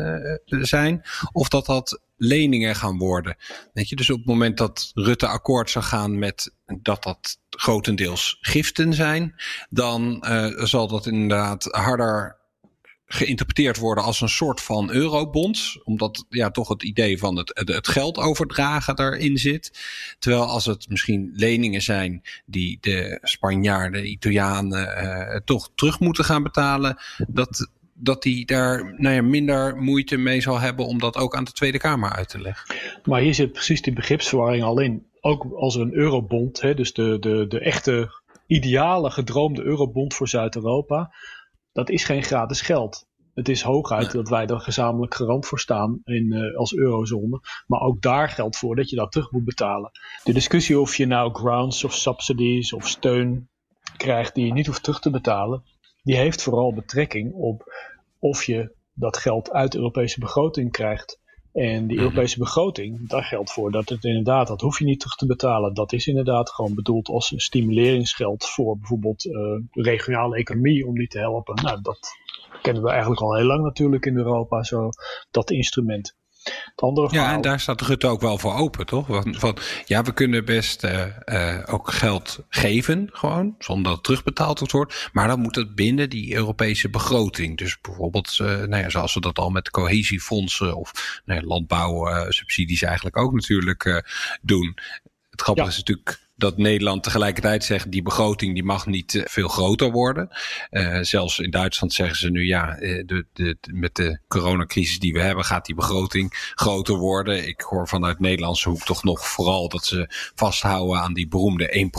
[0.45, 1.01] zijn?
[1.31, 3.35] Of dat dat leningen gaan worden.
[3.73, 8.37] Weet je, dus op het moment dat Rutte akkoord zou gaan met dat dat grotendeels
[8.41, 9.35] giften zijn,
[9.69, 12.41] dan zal dat inderdaad harder
[13.13, 15.79] geïnterpreteerd worden als een soort van eurobonds.
[15.83, 19.71] Omdat ja, toch het idee van het, het geld overdragen erin zit.
[20.19, 26.25] Terwijl als het misschien leningen zijn die de Spanjaarden, de Italianen uh, toch terug moeten
[26.25, 26.97] gaan betalen.
[27.27, 31.43] Dat, dat die daar nou ja, minder moeite mee zal hebben om dat ook aan
[31.43, 32.75] de Tweede Kamer uit te leggen.
[33.03, 35.05] Maar hier zit precies die begripsverwarring al in.
[35.21, 40.27] Ook als er een eurobond, hè, dus de, de, de echte ideale gedroomde eurobond voor
[40.27, 41.11] Zuid-Europa
[41.73, 43.07] dat is geen gratis geld.
[43.33, 47.39] Het is hooguit dat wij er gezamenlijk garant voor staan in, als eurozone.
[47.67, 49.91] Maar ook daar geldt voor dat je dat terug moet betalen.
[50.23, 53.49] De discussie of je nou grants of subsidies of steun
[53.97, 55.63] krijgt die je niet hoeft terug te betalen,
[56.03, 57.73] die heeft vooral betrekking op
[58.19, 61.21] of je dat geld uit de Europese begroting krijgt.
[61.53, 62.05] En die mhm.
[62.05, 65.73] Europese begroting, daar geldt voor dat het inderdaad, dat hoef je niet terug te betalen.
[65.73, 69.33] Dat is inderdaad gewoon bedoeld als een stimuleringsgeld voor bijvoorbeeld uh,
[69.71, 71.63] de regionale economie om die te helpen.
[71.63, 72.09] Nou, dat
[72.61, 74.89] kennen we eigenlijk al heel lang natuurlijk in Europa, zo
[75.31, 76.15] dat instrument
[77.09, 79.07] ja, en daar staat Rutte ook wel voor open, toch?
[79.07, 84.03] Want, van, ja, we kunnen best uh, uh, ook geld geven, gewoon, zonder dat het
[84.03, 85.09] terugbetaald wordt.
[85.13, 87.57] Maar dan moet het binnen die Europese begroting.
[87.57, 92.81] Dus bijvoorbeeld, uh, nou ja, zoals we dat al met cohesiefondsen of nou ja, landbouwsubsidies
[92.81, 94.03] eigenlijk ook natuurlijk
[94.41, 94.77] doen.
[95.33, 99.47] Het grappige is natuurlijk dat Nederland tegelijkertijd zegt die begroting die mag niet eh, veel
[99.47, 100.29] groter worden.
[100.71, 105.13] Uh, zelfs in Duitsland zeggen ze nu ja, eh, de, de, met de coronacrisis die
[105.13, 107.47] we hebben gaat die begroting groter worden.
[107.47, 111.89] Ik hoor vanuit Nederlandse hoek toch nog vooral dat ze vasthouden aan die beroemde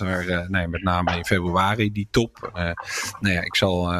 [0.00, 0.06] 1%.
[0.06, 2.50] Waar, uh, met name in februari die top.
[2.54, 2.62] Uh,
[3.20, 3.92] nou ja, ik zal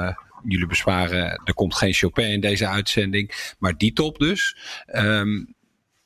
[0.45, 3.55] jullie bezwaren, er komt geen Chopin in deze uitzending.
[3.59, 4.57] Maar die top dus.
[4.95, 5.55] Um,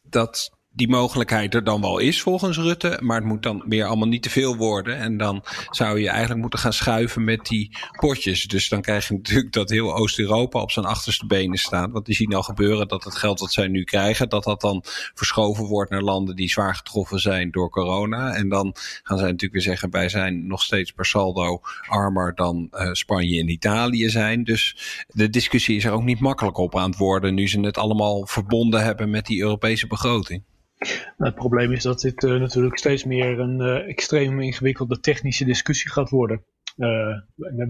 [0.02, 2.98] dat, die mogelijkheid er dan wel is volgens Rutte.
[3.02, 4.98] Maar het moet dan weer allemaal niet te veel worden.
[4.98, 8.44] En dan zou je eigenlijk moeten gaan schuiven met die potjes.
[8.44, 11.92] Dus dan krijg je natuurlijk dat heel Oost-Europa op zijn achterste benen staat.
[11.92, 14.82] Want die zien al gebeuren dat het geld dat zij nu krijgen, dat dat dan
[15.14, 18.34] verschoven wordt naar landen die zwaar getroffen zijn door corona.
[18.34, 22.68] En dan gaan zij natuurlijk weer zeggen, wij zijn nog steeds per saldo armer dan
[22.72, 24.44] uh, Spanje en Italië zijn.
[24.44, 24.76] Dus
[25.08, 28.26] de discussie is er ook niet makkelijk op aan het worden nu ze het allemaal
[28.26, 30.42] verbonden hebben met die Europese begroting.
[30.78, 35.44] Nou, het probleem is dat dit uh, natuurlijk steeds meer een uh, extreem ingewikkelde technische
[35.44, 36.44] discussie gaat worden.
[36.76, 37.16] Uh,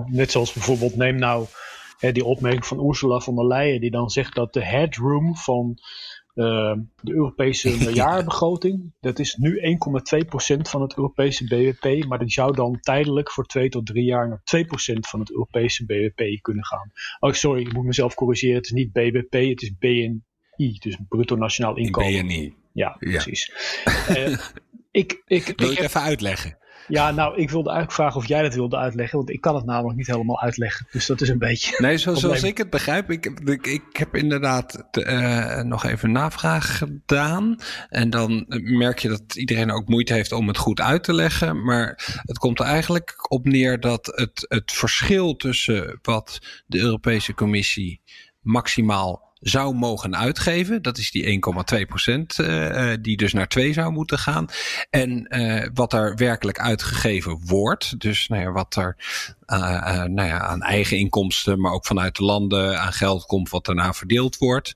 [0.07, 1.47] net zoals bijvoorbeeld, neem nou
[1.99, 5.79] hè, die opmerking van Ursula von der Leyen, die dan zegt dat de headroom van
[6.35, 9.61] de Europese jaarbegroting, dat is nu
[10.55, 14.29] 1,2% van het Europese BBP, maar die zou dan tijdelijk voor twee tot drie jaar
[14.29, 16.90] naar 2% van het Europese BBP kunnen gaan.
[17.21, 21.37] Oh, sorry, ik moet mezelf corrigeren, het is niet BBP, het is BNI, dus Bruto
[21.37, 22.27] Nationaal Inkomen.
[22.27, 22.55] BNI.
[22.77, 23.53] Ja, precies.
[24.11, 24.39] uh,
[24.91, 26.59] ik, ik, Wil het even uitleggen?
[26.89, 29.65] Ja, nou, ik wilde eigenlijk vragen of jij dat wilde uitleggen, want ik kan het
[29.65, 30.87] namelijk niet helemaal uitleggen.
[30.91, 31.75] Dus dat is een beetje.
[31.79, 36.79] Nee, zoals, zoals ik het begrijp, ik, ik, ik heb inderdaad uh, nog even navraag
[36.79, 37.57] gedaan.
[37.89, 41.65] En dan merk je dat iedereen ook moeite heeft om het goed uit te leggen.
[41.65, 47.35] Maar het komt er eigenlijk op neer dat het, het verschil tussen wat de Europese
[47.35, 48.03] Commissie
[48.41, 50.83] maximaal zou mogen uitgeven.
[50.83, 51.40] Dat is die
[51.81, 54.46] 1,2 procent uh, die dus naar 2 zou moeten gaan.
[54.90, 58.01] En uh, wat er werkelijk uitgegeven wordt.
[58.01, 58.96] Dus nou ja, wat er
[60.09, 63.92] nou ja, aan eigen inkomsten, maar ook vanuit de landen aan geld komt wat daarna
[63.92, 64.75] verdeeld wordt.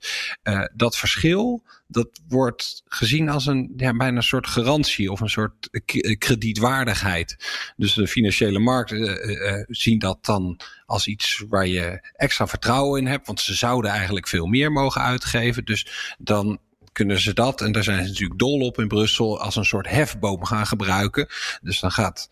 [0.75, 5.69] dat verschil dat wordt gezien als een ja, bijna een soort garantie of een soort
[6.17, 7.35] kredietwaardigheid.
[7.75, 13.01] Dus de financiële markten uh, uh, zien dat dan als iets waar je extra vertrouwen
[13.01, 15.65] in hebt, want ze zouden eigenlijk veel meer mogen uitgeven.
[15.65, 16.59] Dus dan
[16.91, 19.89] kunnen ze dat, en daar zijn ze natuurlijk dol op in Brussel, als een soort
[19.89, 21.27] hefboom gaan gebruiken.
[21.61, 22.29] Dus dan gaat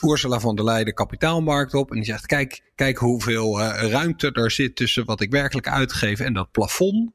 [0.00, 4.32] Ursula von der Leyen de kapitaalmarkt op en die zegt: Kijk, kijk hoeveel uh, ruimte
[4.32, 7.10] er zit tussen wat ik werkelijk uitgeef en dat plafond.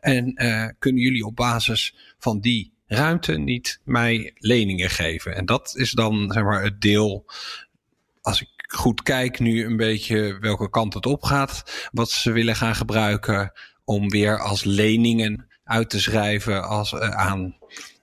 [0.00, 5.36] En uh, kunnen jullie op basis van die ruimte niet mij leningen geven?
[5.36, 7.24] En dat is dan zeg maar het deel.
[8.20, 12.56] Als ik goed kijk nu een beetje welke kant het op gaat, wat ze willen
[12.56, 13.52] gaan gebruiken
[13.84, 17.56] om weer als leningen uit te schrijven als, uh, aan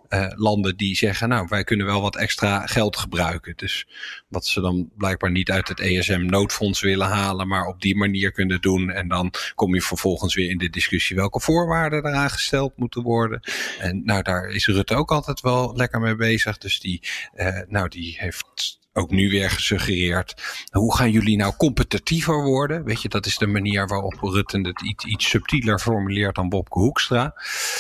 [0.10, 3.53] uh, landen die zeggen, nou, wij kunnen wel wat extra geld gebruiken.
[3.56, 3.88] Dus
[4.27, 8.62] wat ze dan blijkbaar niet uit het ESM-noodfonds willen halen, maar op die manier kunnen
[8.62, 8.89] doen.
[8.89, 13.39] En dan kom je vervolgens weer in de discussie welke voorwaarden eraan gesteld moeten worden.
[13.80, 16.58] En nou, daar is Rutte ook altijd wel lekker mee bezig.
[16.58, 17.01] Dus die,
[17.36, 20.36] uh, nou, die heeft ook nu weer gesuggereerd.
[20.71, 22.83] Hoe gaan jullie nou competitiever worden?
[22.83, 26.79] Weet je, dat is de manier waarop Rutte het iets, iets subtieler formuleert dan Bobke
[26.79, 27.33] Hoekstra.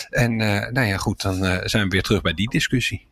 [0.09, 3.07] En uh, nou ja, goed, dan uh, zijn we weer terug bij die discussie.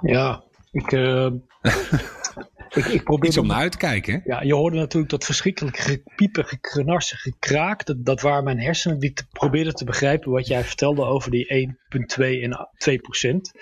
[0.00, 1.30] Ja, ik, uh,
[2.74, 4.22] ik, ik probeer Iets om naar uit te kijken.
[4.24, 7.86] Ja, je hoorde natuurlijk dat verschrikkelijke gepiepen, geknarsen, gekraak.
[7.86, 11.74] Dat, dat waren mijn hersenen die te, probeerden te begrijpen wat jij vertelde over die
[12.18, 13.52] 1,2 en 2 procent.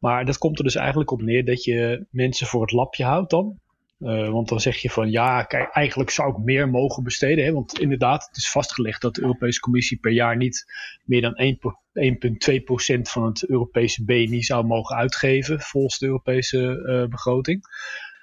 [0.00, 3.30] Maar dat komt er dus eigenlijk op neer dat je mensen voor het lapje houdt
[3.30, 3.58] dan.
[4.00, 7.44] Uh, want dan zeg je van ja, kijk, eigenlijk zou ik meer mogen besteden.
[7.44, 7.52] Hè?
[7.52, 10.64] Want inderdaad, het is vastgelegd dat de Europese Commissie per jaar niet
[11.04, 11.56] meer dan
[12.96, 17.60] 1,2% van het Europese BNI zou mogen uitgeven volgens de Europese uh, begroting.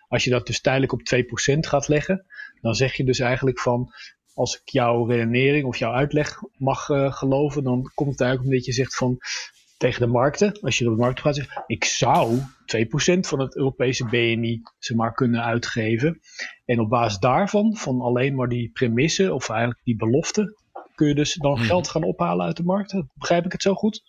[0.07, 2.25] Als je dat dus tijdelijk op 2% gaat leggen,
[2.61, 3.93] dan zeg je dus eigenlijk van
[4.33, 8.65] als ik jouw redenering of jouw uitleg mag uh, geloven, dan komt het eigenlijk omdat
[8.65, 9.17] je zegt van
[9.77, 12.41] tegen de markten, als je op de markt gaat zeggen, ik zou 2%
[13.19, 16.19] van het Europese BNI ze maar kunnen uitgeven.
[16.65, 20.57] En op basis daarvan, van alleen maar die premissen of eigenlijk die belofte,
[20.95, 21.65] kun je dus dan hmm.
[21.65, 23.03] geld gaan ophalen uit de markt.
[23.13, 24.03] Begrijp ik het zo goed?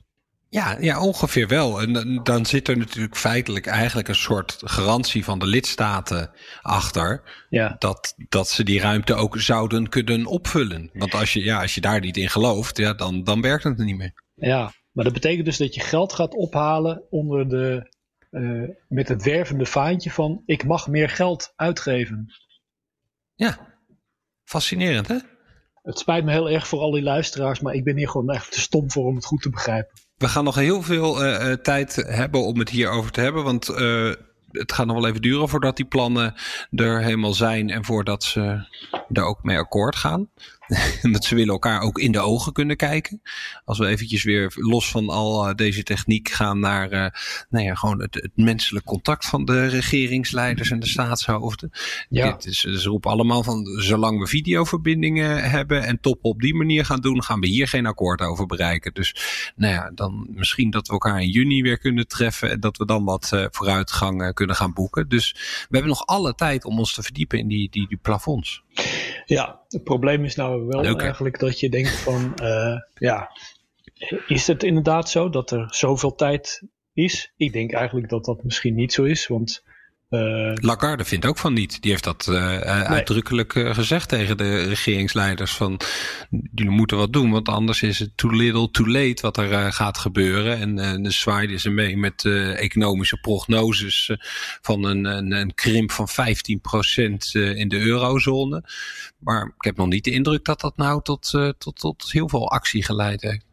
[0.56, 1.80] Ja, ja, ongeveer wel.
[1.80, 6.30] En dan zit er natuurlijk feitelijk eigenlijk een soort garantie van de lidstaten
[6.62, 7.22] achter.
[7.48, 7.76] Ja.
[7.78, 10.90] Dat, dat ze die ruimte ook zouden kunnen opvullen.
[10.92, 13.78] Want als je, ja, als je daar niet in gelooft, ja, dan, dan werkt het
[13.78, 14.22] niet meer.
[14.34, 17.92] Ja, maar dat betekent dus dat je geld gaat ophalen onder de,
[18.30, 22.32] uh, met het wervende vaantje van ik mag meer geld uitgeven.
[23.34, 23.58] Ja,
[24.44, 25.18] fascinerend hè?
[25.82, 28.52] Het spijt me heel erg voor al die luisteraars, maar ik ben hier gewoon echt
[28.52, 30.04] te stom voor om het goed te begrijpen.
[30.18, 34.12] We gaan nog heel veel uh, tijd hebben om het hierover te hebben, want uh,
[34.50, 36.35] het gaat nog wel even duren voordat die plannen
[36.70, 38.66] er helemaal zijn en voordat ze
[39.12, 40.29] er ook mee akkoord gaan.
[41.12, 43.22] dat ze willen elkaar ook in de ogen kunnen kijken.
[43.64, 47.07] Als we eventjes weer los van al eh, deze techniek gaan naar uh,
[47.48, 51.70] nou ja, gewoon het, het menselijk contact van de regeringsleiders en de staatshoofden.
[52.09, 52.33] Ja.
[52.33, 56.85] Het is, ze roepen allemaal van zolang we videoverbindingen hebben en top op die manier
[56.85, 58.94] gaan doen, gaan we hier geen akkoord over bereiken.
[58.94, 59.14] Dus
[59.57, 62.87] nou ja, dan misschien dat we elkaar in juni weer kunnen treffen en dat we
[62.87, 65.09] dan wat uh, vooruitgang kunnen gaan boeken.
[65.09, 65.33] Dus
[65.68, 68.64] we hebben nog alle tijd om ons te verdiepen in die, die, die plafonds.
[69.26, 73.30] Ja, het probleem is nou wel eigenlijk dat je denkt van, uh, ja,
[74.26, 76.62] is het inderdaad zo dat er zoveel tijd
[76.92, 77.32] is?
[77.36, 79.64] Ik denk eigenlijk dat dat misschien niet zo is, want
[80.10, 81.82] uh, Lagarde vindt ook van niet.
[81.82, 85.80] Die heeft dat uh, uitdrukkelijk uh, gezegd tegen de regeringsleiders van
[86.54, 89.98] jullie moeten wat doen, want anders is het too little too late wat er gaat
[89.98, 90.58] gebeuren.
[90.58, 92.24] En dan zwaaide ze mee met
[92.56, 94.10] economische prognoses
[94.60, 96.12] van een, een, een, krimp van 15%
[97.32, 98.64] in de eurozone.
[99.18, 102.50] Maar ik heb nog niet de indruk dat dat nou tot, tot, tot heel veel
[102.50, 103.44] actie geleid heeft.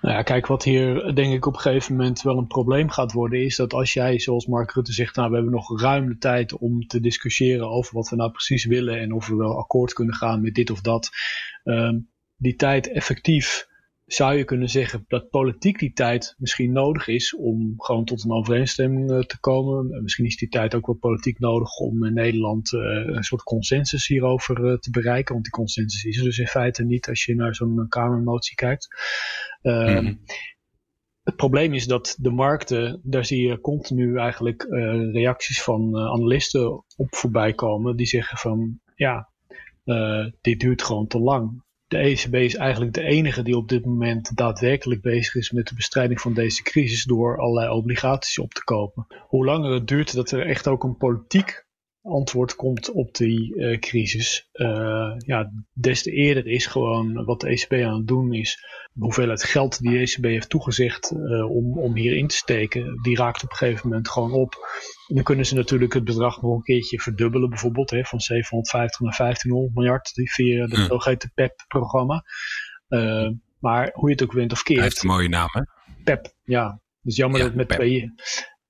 [0.00, 3.12] Nou ja, kijk, wat hier denk ik op een gegeven moment wel een probleem gaat
[3.12, 6.18] worden, is dat als jij, zoals Mark Rutte zegt, nou, we hebben nog ruim de
[6.18, 9.92] tijd om te discussiëren over wat we nou precies willen en of we wel akkoord
[9.92, 11.10] kunnen gaan met dit of dat,
[11.64, 13.68] um, die tijd effectief
[14.08, 18.32] zou je kunnen zeggen dat politiek die tijd misschien nodig is om gewoon tot een
[18.32, 20.02] overeenstemming eh, te komen.
[20.02, 24.06] Misschien is die tijd ook wel politiek nodig om in Nederland uh, een soort consensus
[24.06, 25.32] hierover uh, te bereiken.
[25.32, 28.88] Want die consensus is er dus in feite niet als je naar zo'n Kamermotie kijkt.
[29.62, 30.20] Mm.
[31.22, 34.62] Het probleem is dat de markten, daar zie je continu eigenlijk
[35.12, 37.96] reacties van analisten op voorbij komen.
[37.96, 39.30] Die zeggen van ja,
[40.40, 44.36] dit duurt gewoon te lang de ECB is eigenlijk de enige die op dit moment
[44.36, 49.06] daadwerkelijk bezig is met de bestrijding van deze crisis door allerlei obligaties op te kopen.
[49.28, 51.66] Hoe langer het duurt dat er echt ook een politiek
[52.08, 57.48] antwoord komt op die uh, crisis, uh, ja, des te eerder is gewoon wat de
[57.48, 58.64] ECB aan het doen is.
[58.92, 63.16] De hoeveelheid geld die de ECB heeft toegezegd uh, om, om hierin te steken, die
[63.16, 64.54] raakt op een gegeven moment gewoon op.
[65.08, 69.00] En dan kunnen ze natuurlijk het bedrag nog een keertje verdubbelen, bijvoorbeeld hè, van 750
[69.00, 72.24] naar 1500 miljard via het zogeheten PEP-programma.
[73.58, 74.78] maar hoe je het ook wint of keert.
[74.78, 75.62] Hij heeft een mooie naam, hè?
[76.04, 76.80] PEP, ja.
[77.02, 78.12] Dus jammer dat het met twee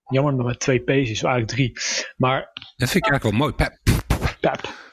[0.09, 1.73] Jammer dat met twee P's is, eigenlijk drie.
[2.17, 3.53] Maar, dat vind ik eigenlijk wel mooi.
[3.53, 3.79] Pep.
[4.41, 4.87] Pep.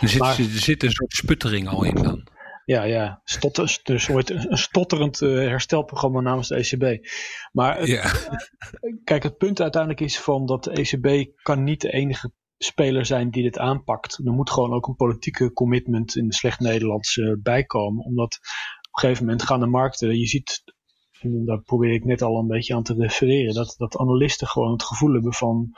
[0.00, 2.28] Er zit, er zit een soort sputtering al in dan.
[2.64, 3.20] Ja, ja.
[3.24, 7.06] Stotter, dus wordt een stotterend uh, herstelprogramma namens de ECB.
[7.52, 8.12] Maar het, ja.
[9.04, 13.30] kijk, het punt uiteindelijk is van dat de ECB kan niet de enige speler zijn
[13.30, 14.20] die dit aanpakt.
[14.24, 18.04] Er moet gewoon ook een politieke commitment in de slecht Nederlands uh, bijkomen.
[18.04, 18.38] Omdat
[18.80, 20.62] op een gegeven moment gaan de markten, je ziet
[21.22, 24.72] en daar probeer ik net al een beetje aan te refereren, dat, dat analisten gewoon
[24.72, 25.72] het gevoel hebben van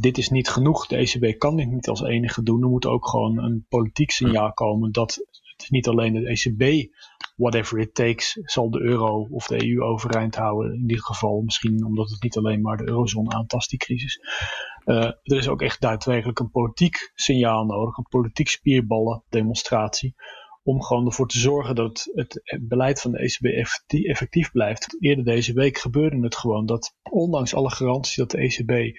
[0.00, 0.86] dit is niet genoeg.
[0.86, 2.62] De ECB kan dit niet als enige doen.
[2.62, 5.14] Er moet ook gewoon een politiek signaal komen dat
[5.56, 6.92] het niet alleen de ECB,
[7.36, 10.74] whatever it takes, zal de euro of de EU overeind houden.
[10.74, 14.20] In dit geval misschien omdat het niet alleen maar de eurozone aantast, die crisis.
[14.84, 20.14] Uh, er is ook echt daadwerkelijk een politiek signaal nodig, een politiek spierballen demonstratie
[20.70, 23.44] om gewoon ervoor te zorgen dat het beleid van de ECB
[24.04, 24.96] effectief blijft.
[25.00, 28.96] Eerder deze week gebeurde het gewoon dat ondanks alle garanties dat de ECB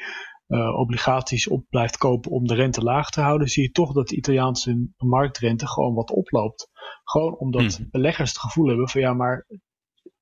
[0.47, 4.07] uh, obligaties op blijft kopen om de rente laag te houden, zie je toch dat
[4.07, 6.69] de Italiaanse marktrente gewoon wat oploopt.
[7.03, 7.87] Gewoon omdat hmm.
[7.91, 9.47] beleggers het gevoel hebben van ja, maar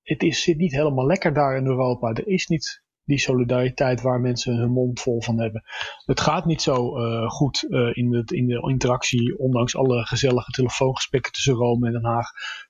[0.02, 2.10] het is, zit niet helemaal lekker daar in Europa.
[2.14, 5.64] Er is niet die solidariteit waar mensen hun mond vol van hebben.
[6.06, 11.32] Het gaat niet zo uh, goed uh, in, in de interactie, ondanks alle gezellige telefoongesprekken
[11.32, 12.28] tussen Rome en Den Haag,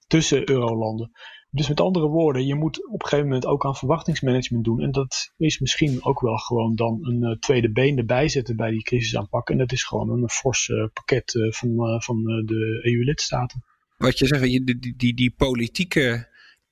[0.08, 1.12] tussen eurolanden.
[1.52, 4.82] Dus met andere woorden, je moet op een gegeven moment ook aan verwachtingsmanagement doen.
[4.82, 8.72] En dat is misschien ook wel gewoon dan een uh, tweede been erbij zetten bij
[8.72, 9.50] die crisisaanpak.
[9.50, 13.64] En dat is gewoon een fors pakket van, van de EU-lidstaten.
[13.98, 16.28] wat je zegt, die, die, die, die politieke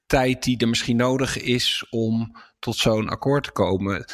[0.07, 4.05] tijd die er misschien nodig is om tot zo'n akkoord te komen.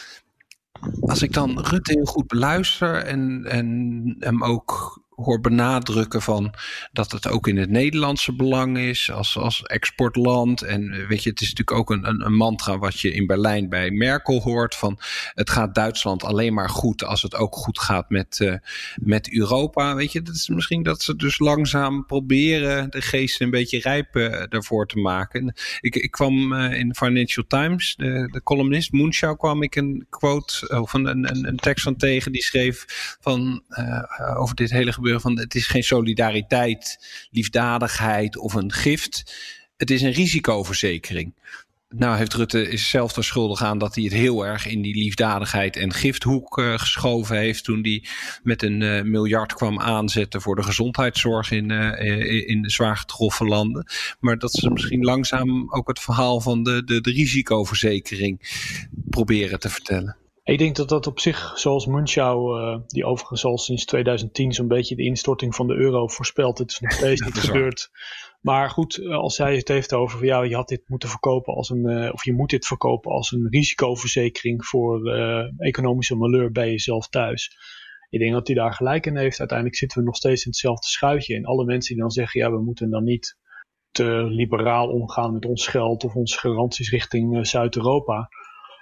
[1.01, 6.53] Als ik dan Rutte heel goed beluister en, en hem ook hoor benadrukken van
[6.91, 10.61] dat het ook in het Nederlandse belang is als, als exportland.
[10.61, 13.25] En eh, weet je, het is natuurlijk ook een, een, een mantra wat je in
[13.25, 14.99] Berlijn bij Merkel hoort van
[15.33, 18.55] het gaat Duitsland alleen maar goed als het ook goed gaat met, uh,
[18.95, 19.95] met Europa.
[19.95, 24.15] Weet je, dat is misschien dat ze dus langzaam proberen de geest een beetje rijp
[24.15, 25.53] uh, daarvoor te maken.
[25.79, 30.79] Ik, ik kwam uh, in Financial Times, de, de columnist Moonshau kwam ik een quote
[30.81, 32.85] of een, een, een tekst van tegen die schreef
[33.19, 33.63] van
[34.35, 36.99] over dit hele van het is geen solidariteit,
[37.31, 39.33] liefdadigheid of een gift.
[39.77, 41.33] Het is een risicoverzekering.
[41.95, 44.95] Nou heeft Rutte is zelf er schuldig aan dat hij het heel erg in die
[44.95, 47.63] liefdadigheid en gifthoek uh, geschoven heeft.
[47.63, 48.03] Toen hij
[48.43, 53.47] met een uh, miljard kwam aanzetten voor de gezondheidszorg in, uh, in de zwaar getroffen
[53.47, 53.85] landen.
[54.19, 58.39] Maar dat ze misschien langzaam ook het verhaal van de, de, de risicoverzekering
[59.09, 60.17] proberen te vertellen.
[60.43, 64.67] Ik denk dat dat op zich, zoals Munchau, uh, die overigens al sinds 2010 zo'n
[64.67, 67.89] beetje de instorting van de euro voorspelt, het is nog steeds niet gebeurd.
[68.41, 71.89] Maar goed, als hij het heeft over, ja, je had dit moeten verkopen als een,
[71.89, 77.07] uh, of je moet dit verkopen als een risicoverzekering voor uh, economische malheur bij jezelf
[77.07, 77.51] thuis.
[78.09, 79.39] Ik denk dat hij daar gelijk in heeft.
[79.39, 81.35] Uiteindelijk zitten we nog steeds in hetzelfde schuitje.
[81.35, 83.37] En alle mensen die dan zeggen, ja, we moeten dan niet
[83.91, 88.29] te liberaal omgaan met ons geld of onze garanties richting Zuid-Europa.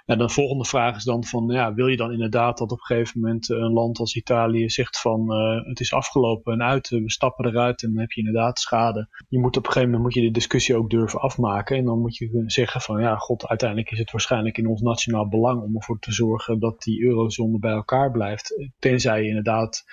[0.04, 2.84] En de volgende vraag is dan van, ja, wil je dan inderdaad dat op een
[2.84, 7.10] gegeven moment een land als Italië zegt van, uh, het is afgelopen en uit, we
[7.10, 9.08] stappen eruit en dan heb je inderdaad schade.
[9.28, 12.00] Je moet op een gegeven moment moet je de discussie ook durven afmaken en dan
[12.00, 15.62] moet je kunnen zeggen van, ja, god, uiteindelijk is het waarschijnlijk in ons nationaal belang
[15.62, 18.70] om ervoor te zorgen dat die eurozone bij elkaar blijft.
[18.78, 19.84] Tenzij je inderdaad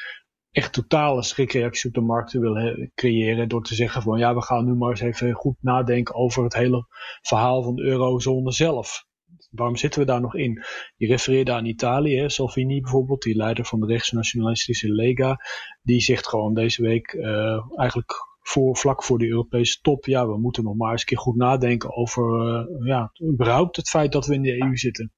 [0.52, 4.66] echt totale schrikreacties op de markten wil creëren door te zeggen van, ja, we gaan
[4.66, 6.86] nu maar eens even goed nadenken over het hele
[7.22, 9.08] verhaal van de eurozone zelf
[9.50, 10.64] waarom zitten we daar nog in?
[10.96, 12.30] Je refereerde aan Italië?
[12.30, 15.40] Salvini bijvoorbeeld, die leider van de rechtsnationalistische Lega.
[15.82, 20.38] Die zegt gewoon deze week uh, eigenlijk voor, vlak voor de Europese top, ja, we
[20.38, 24.26] moeten nog maar eens een keer goed nadenken over, uh, ja, überhaupt het feit dat
[24.26, 25.14] we in de EU zitten.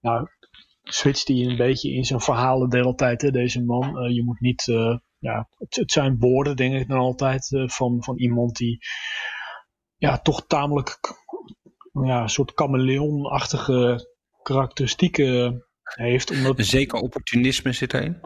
[0.00, 0.28] Nou,
[0.82, 4.04] switcht hij een beetje in zijn verhalen de hele tijd, hè, deze man.
[4.04, 4.64] Uh, je moet niet,
[5.18, 8.78] ja, het, het, zijn woorden, denk ik dan altijd, van, van iemand die,
[9.96, 10.98] ja, toch tamelijk
[12.04, 14.06] ja, een soort chameleonachtige
[14.42, 16.30] karakteristieken heeft.
[16.30, 16.58] Omdat...
[16.58, 18.20] Een zeker opportunisme zit erin?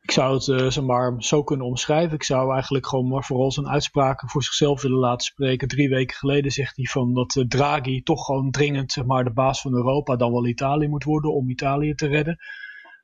[0.00, 2.14] Ik zou het uh, zeg maar, zo kunnen omschrijven.
[2.14, 5.68] Ik zou eigenlijk gewoon maar vooral zijn uitspraken voor zichzelf willen laten spreken.
[5.68, 9.32] Drie weken geleden zegt hij van dat uh, Draghi toch gewoon dringend zeg maar, de
[9.32, 12.36] baas van Europa, dan wel Italië moet worden om Italië te redden.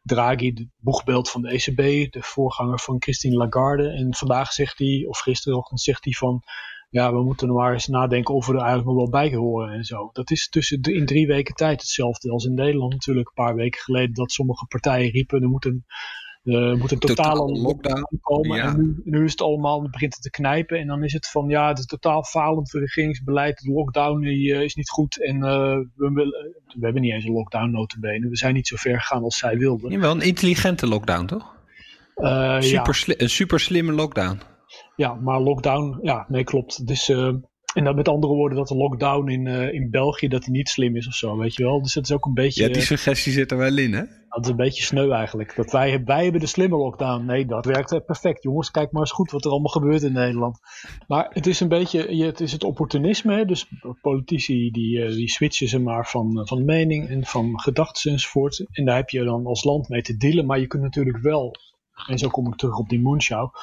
[0.02, 3.88] Draghi, het boegbeeld van de ECB, de voorganger van Christine Lagarde.
[3.88, 6.42] En vandaag zegt hij, of gisterochtend zegt hij van
[6.90, 9.84] ja, we moeten maar eens nadenken of we er eigenlijk nog wel bij horen en
[9.84, 10.10] zo.
[10.12, 13.80] Dat is tussen in drie weken tijd hetzelfde als in Nederland natuurlijk een paar weken
[13.80, 15.84] geleden dat sommige partijen riepen er moet een,
[16.78, 18.56] moet een totale Totaal lockdown komen.
[18.56, 18.66] Ja.
[18.66, 21.28] En nu, nu is het allemaal, het begint het te knijpen en dan is het
[21.28, 23.58] van ja, het is totaal falend regeringsbeleid.
[23.58, 25.42] De lockdown die, uh, is niet goed en uh,
[25.94, 28.28] we, willen, we hebben niet eens een lockdown notabene.
[28.28, 29.90] We zijn niet zo ver gegaan als zij wilden.
[29.90, 31.58] Jawel, een intelligente lockdown toch?
[32.16, 32.92] Uh, super ja.
[32.92, 34.40] sli een super slimme lockdown.
[34.96, 36.86] Ja, maar lockdown, ja, nee, klopt.
[36.86, 37.34] Dus, uh,
[37.74, 40.68] en dan met andere woorden, dat de lockdown in, uh, in België, dat die niet
[40.68, 41.82] slim is of zo, weet je wel.
[41.82, 42.62] Dus dat is ook een beetje...
[42.66, 44.02] Ja, die suggestie zit er wel in, hè?
[44.28, 45.56] Dat is een beetje sneu eigenlijk.
[45.56, 47.24] Dat wij, wij hebben de slimme lockdown.
[47.24, 48.42] Nee, dat werkt perfect.
[48.42, 50.58] Jongens, kijk maar eens goed wat er allemaal gebeurt in Nederland.
[51.06, 53.34] Maar het is een beetje, het is het opportunisme.
[53.34, 53.44] Hè?
[53.44, 53.66] Dus
[54.00, 58.66] politici die, die switchen ze maar van, van mening en van gedachten enzovoort.
[58.72, 60.46] En daar heb je dan als land mee te dealen.
[60.46, 61.54] Maar je kunt natuurlijk wel
[62.08, 63.54] en zo kom ik terug op die moonshow.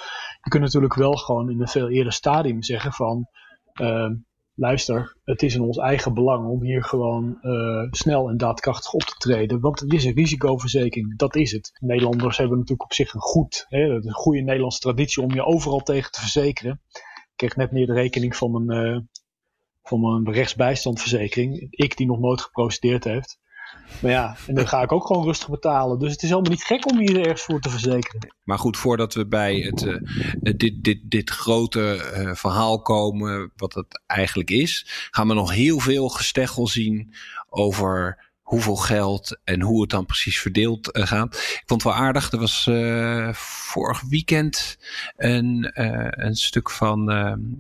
[0.42, 3.28] Je kunt natuurlijk wel gewoon in een veel eerder stadium zeggen van...
[3.82, 4.10] Uh,
[4.58, 9.02] luister, het is in ons eigen belang om hier gewoon uh, snel en daadkrachtig op
[9.02, 9.60] te treden.
[9.60, 11.72] Want het is een risicoverzekering, dat is het.
[11.80, 15.80] Nederlanders hebben natuurlijk op zich een goed, hè, een goede Nederlandse traditie om je overal
[15.80, 16.82] tegen te verzekeren.
[16.92, 19.00] Ik kreeg net meer de rekening van een, uh,
[19.84, 21.68] van een rechtsbijstandverzekering.
[21.70, 23.40] Ik die nog nooit geprocedeerd heeft.
[24.02, 26.00] Maar ja, en dan ga ik ook gewoon rustig betalen.
[26.00, 28.34] Dus het is helemaal niet gek om hier ergens voor te verzekeren.
[28.44, 30.02] Maar goed, voordat we bij het, uh,
[30.42, 35.80] dit, dit, dit grote uh, verhaal komen, wat het eigenlijk is, gaan we nog heel
[35.80, 37.14] veel gesteggel zien
[37.50, 41.36] over hoeveel geld en hoe het dan precies verdeeld uh, gaat.
[41.36, 42.32] Ik vond het wel aardig.
[42.32, 44.78] Er was uh, vorig weekend
[45.18, 47.10] een, uh, een stuk van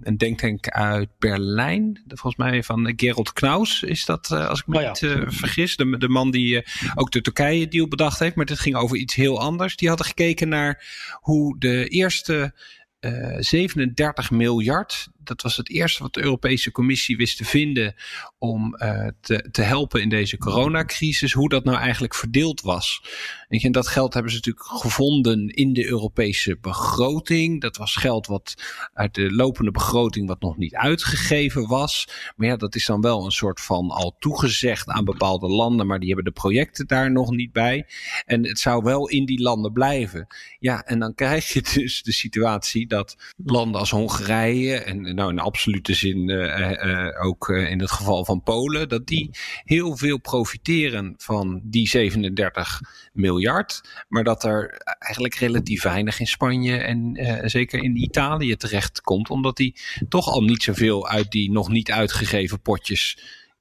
[0.02, 2.04] een denktank uit Berlijn.
[2.08, 4.88] Volgens mij van Gerald Knaus is dat, als ik me oh ja.
[4.88, 5.76] niet vergis.
[5.76, 8.36] De, de man die ook de Turkije-deal bedacht heeft.
[8.36, 9.76] Maar dit ging over iets heel anders.
[9.76, 10.83] Die hadden gekeken naar
[11.21, 12.54] hoe de eerste
[13.00, 17.96] uh, 37 miljard dat was het eerste wat de Europese Commissie wist te vinden
[18.38, 23.02] om uh, te, te helpen in deze coronacrisis, hoe dat nou eigenlijk verdeeld was.
[23.48, 27.62] En dat geld hebben ze natuurlijk gevonden in de Europese begroting.
[27.62, 28.54] Dat was geld wat
[28.94, 32.08] uit de lopende begroting wat nog niet uitgegeven was.
[32.36, 36.00] Maar ja, dat is dan wel een soort van al toegezegd aan bepaalde landen, maar
[36.00, 37.86] die hebben de projecten daar nog niet bij.
[38.25, 40.28] En het zou wel in die landen blijven.
[40.60, 45.39] Ja, en dan krijg je dus de situatie dat landen als Hongarije en nou in
[45.39, 49.29] absolute zin uh, uh, ook in het geval van Polen, dat die
[49.63, 52.81] heel veel profiteren van die 37
[53.13, 59.29] miljard, maar dat er eigenlijk relatief weinig in Spanje en zeker in Italië terecht komt,
[59.29, 59.75] omdat die
[60.09, 63.17] toch al niet zoveel uit die nog niet uitgegeven potjes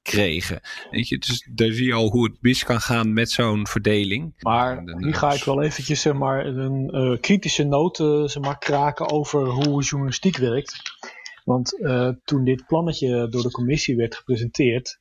[0.07, 0.59] kregen.
[0.91, 4.33] Weet je, dus daar zie je al hoe het mis kan gaan met zo'n verdeling.
[4.39, 8.57] Maar nu ga ik wel eventjes zeg maar, een uh, kritische noot uh, zeg maar,
[8.57, 10.81] kraken over hoe journalistiek werkt.
[11.47, 14.97] Want uh, toen dit plannetje door de commissie werd gepresenteerd.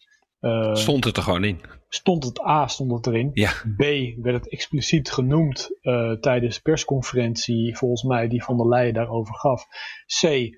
[0.72, 1.61] stond het er gewoon in?
[1.88, 3.30] Stond het A, stond het erin.
[3.32, 3.53] Ja.
[3.76, 3.82] B,
[4.22, 5.68] werd het expliciet genoemd
[6.20, 9.66] tijdens de persconferentie, volgens mij, die Van der Leyen daarover gaf.
[10.20, 10.51] C,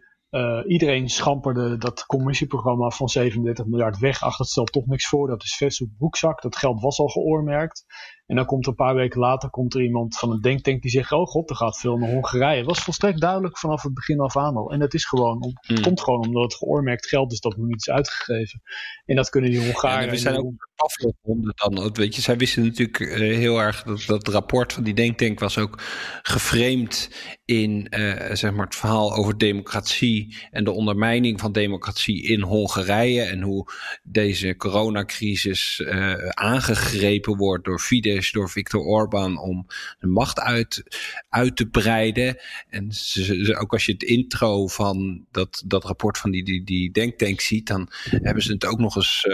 [0.67, 4.23] iedereen schamperde dat commissieprogramma van 37 miljard weg.
[4.23, 5.29] Ach, dat stelt toch niks voor.
[5.29, 6.43] Dat is vers op broekzak.
[6.43, 7.85] Dat geld was al geoormerkt.
[8.29, 10.91] En dan komt er een paar weken later komt er iemand van een denktank die
[10.91, 12.57] zegt: Oh god, er gaat veel naar Hongarije.
[12.57, 14.73] Het was volstrekt duidelijk vanaf het begin af aan al.
[14.73, 15.81] En dat is gewoon, hmm.
[15.81, 18.63] komt gewoon omdat het geoormerkt geld is dat nog niet is uitgegeven.
[19.05, 20.05] En dat kunnen die Hongaren.
[20.05, 21.93] Ja, we zijn ook afgevonden dan.
[21.93, 25.59] Weet je, zij wisten natuurlijk uh, heel erg dat dat rapport van die denktank was
[25.59, 25.83] ook
[26.23, 27.11] geframed
[27.45, 33.23] in uh, zeg maar het verhaal over democratie en de ondermijning van democratie in Hongarije.
[33.23, 33.73] En hoe
[34.03, 39.67] deze coronacrisis uh, aangegrepen wordt door Fidesz door Viktor Orbán om
[39.99, 40.83] de macht uit,
[41.29, 42.41] uit te breiden.
[42.69, 46.91] En ze, ook als je het intro van dat, dat rapport van die, die, die
[46.91, 49.27] denktank ziet, dan hebben ze het ook nog eens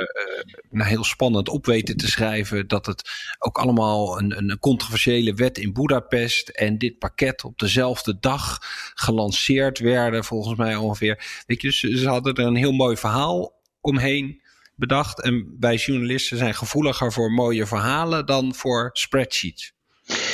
[0.73, 2.69] uh, heel spannend op weten te schrijven.
[2.69, 8.19] Dat het ook allemaal een, een controversiële wet in Budapest en dit pakket op dezelfde
[8.21, 8.59] dag
[8.95, 11.43] gelanceerd werden, volgens mij ongeveer.
[11.47, 14.43] Weet je, dus ze hadden er een heel mooi verhaal omheen
[14.77, 15.23] bedacht.
[15.23, 19.73] En wij journalisten zijn gevoeliger voor mooie verhalen dan voor spreadsheets.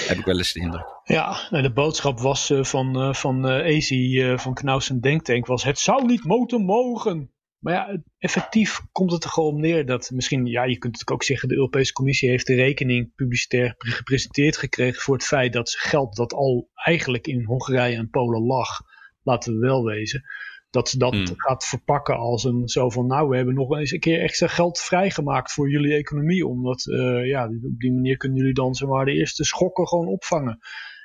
[0.07, 1.01] Heb ik wel eens de indruk.
[1.05, 5.64] Ja, en de boodschap was uh, van, uh, van uh, Easy van Knausen Denktank was
[5.64, 7.30] het zou niet moeten mogen.
[7.61, 11.22] Maar ja, effectief komt het er gewoon neer dat misschien, ja, je kunt natuurlijk ook
[11.22, 16.16] zeggen, de Europese Commissie heeft de rekening publicitair gepresenteerd gekregen voor het feit dat geld
[16.16, 18.68] dat al eigenlijk in Hongarije en Polen lag,
[19.22, 20.24] laten we wel wezen,
[20.70, 21.26] dat ze dat hmm.
[21.36, 24.78] gaat verpakken als een zo van, nou, we hebben nog eens een keer extra geld
[24.78, 26.46] vrijgemaakt voor jullie economie.
[26.46, 30.58] Omdat, uh, ja, op die manier kunnen jullie dan zomaar de eerste schokken gewoon opvangen.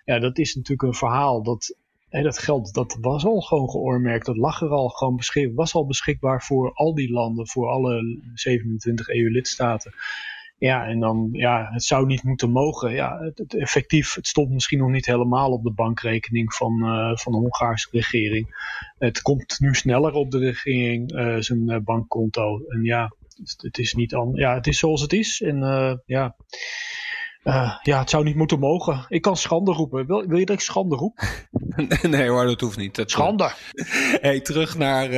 [0.03, 1.77] Ja, dat is natuurlijk een verhaal dat,
[2.09, 4.25] hè, dat geld, dat was al gewoon geoormerkt.
[4.25, 8.21] Dat lag er al gewoon beschikbaar, was al beschikbaar voor al die landen, voor alle
[8.33, 9.93] 27 EU-lidstaten.
[10.65, 12.93] Ja, en dan, ja, het zou niet moeten mogen.
[12.93, 17.31] Ja, het, effectief, het stond misschien nog niet helemaal op de bankrekening van, uh, van
[17.31, 18.47] de Hongaarse regering.
[18.97, 22.61] Het komt nu sneller op de regering, uh, zijn uh, bankkonto.
[22.67, 23.13] En ja,
[23.57, 25.41] het, is niet an ja, het is zoals het is.
[25.41, 25.59] En
[26.05, 26.35] ja.
[27.81, 29.05] ja, het zou niet moeten mogen.
[29.07, 30.07] Ik kan schande roepen.
[30.07, 31.19] Wil, wil je dat ik schande roep?
[32.01, 32.95] nee hoor, dat hoeft niet.
[32.95, 33.51] Dat schande!
[34.27, 35.09] hey, terug naar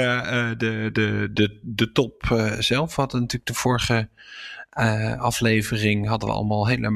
[0.57, 2.23] de, de, de, de top
[2.59, 2.95] zelf.
[2.95, 4.09] We hadden natuurlijk de vorige
[4.79, 6.91] uh, aflevering hadden we allemaal hele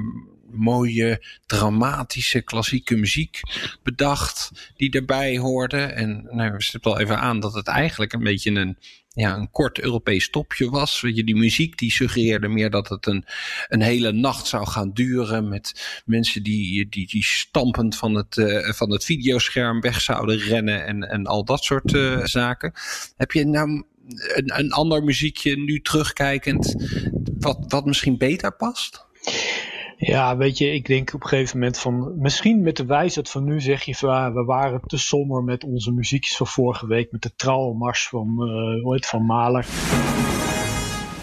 [0.51, 3.39] mooie, dramatische, klassieke muziek
[3.83, 5.77] bedacht die erbij hoorde.
[5.77, 8.77] En nou, we stippen al even aan dat het eigenlijk een beetje een,
[9.13, 11.01] ja, een kort Europees topje was.
[11.01, 13.25] Weet je, die muziek die suggereerde meer dat het een,
[13.67, 18.69] een hele nacht zou gaan duren met mensen die, die, die stampend van het, uh,
[18.69, 22.73] van het videoscherm weg zouden rennen en, en al dat soort uh, zaken.
[23.17, 23.83] Heb je nou
[24.17, 26.75] een, een ander muziekje nu terugkijkend,
[27.41, 29.05] wat, wat misschien beter past?
[29.97, 33.43] Ja, weet je, ik denk op een gegeven moment van, misschien met de wijsheid van
[33.43, 37.21] nu zeg je van, we waren te somber met onze muziekjes van vorige week, met
[37.21, 38.37] de trouwmars van,
[38.85, 39.65] uh, van Mahler.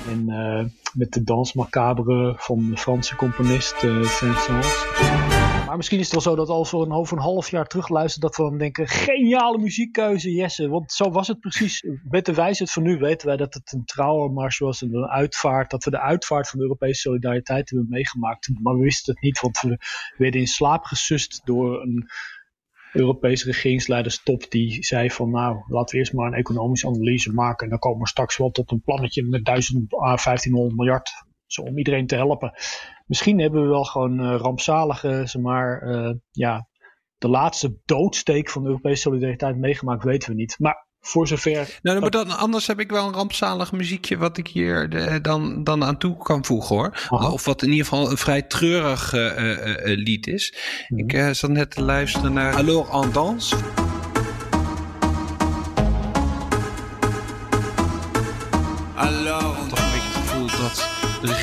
[0.09, 5.38] En uh, met de dans macabre van de Franse componist uh, Saint-Saëns.
[5.69, 8.29] Maar misschien is het wel zo dat als we een, over een half jaar terugluisteren,
[8.29, 10.69] dat we dan denken: geniale muziekkeuze, Jesse.
[10.69, 11.85] Want zo was het precies.
[12.09, 15.71] Met de wijsheid van nu weten wij dat het een trouwenmars was en een uitvaart.
[15.71, 18.51] Dat we de uitvaart van de Europese solidariteit hebben meegemaakt.
[18.63, 19.79] Maar we wisten het niet, want we
[20.17, 22.09] werden in slaap gesust door een
[22.93, 27.71] Europese regeringsleiderstop die zei van nou, laten we eerst maar een economische analyse maken en
[27.71, 31.11] dan komen we straks wel tot een plannetje met 1000 à 1500 miljard
[31.49, 32.53] zo om iedereen te helpen.
[33.07, 36.69] Misschien hebben we wel gewoon uh, rampzalige, zeg maar, uh, ja,
[37.19, 40.57] de laatste doodsteek van de Europese solidariteit meegemaakt, weten we niet.
[40.59, 41.79] Maar voor zover.
[41.83, 45.65] Nou, maar dan, anders heb ik wel een rampzalig muziekje wat ik hier de, dan,
[45.65, 47.09] dan aan toe kan voegen hoor.
[47.09, 47.31] Aha.
[47.31, 50.55] Of wat in ieder geval een vrij treurig eh, eh, eh, lied is.
[50.89, 51.01] Mhm.
[51.01, 53.57] Ik eh, zat net te luisteren naar Alors en danse.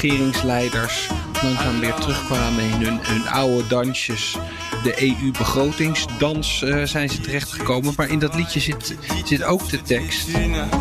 [0.06, 1.08] Regeringsleiders
[1.43, 4.38] langzaam weer terugkwamen in hun, hun oude dansjes.
[4.84, 7.93] De EU-begrotingsdans eh, zijn ze terechtgekomen.
[7.97, 8.95] Maar in dat liedje zit,
[9.26, 10.28] zit ook de tekst.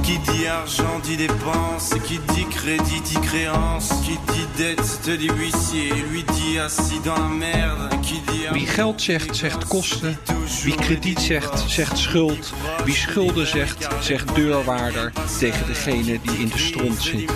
[0.02, 2.00] Qui dit argent dit dépense.
[2.00, 3.94] Qui dit crédit dit créance.
[4.02, 5.94] Qui dit dette te dit huissier.
[6.10, 7.88] Lui dit assis dans la merde.
[8.52, 10.18] Wie geld zegt, zegt kosten.
[10.62, 12.52] Wie krediet zegt, zegt schuld.
[12.84, 15.12] Wie schulden zegt, zegt deurwaarder.
[15.38, 17.30] Tegen degene die in de stront zit.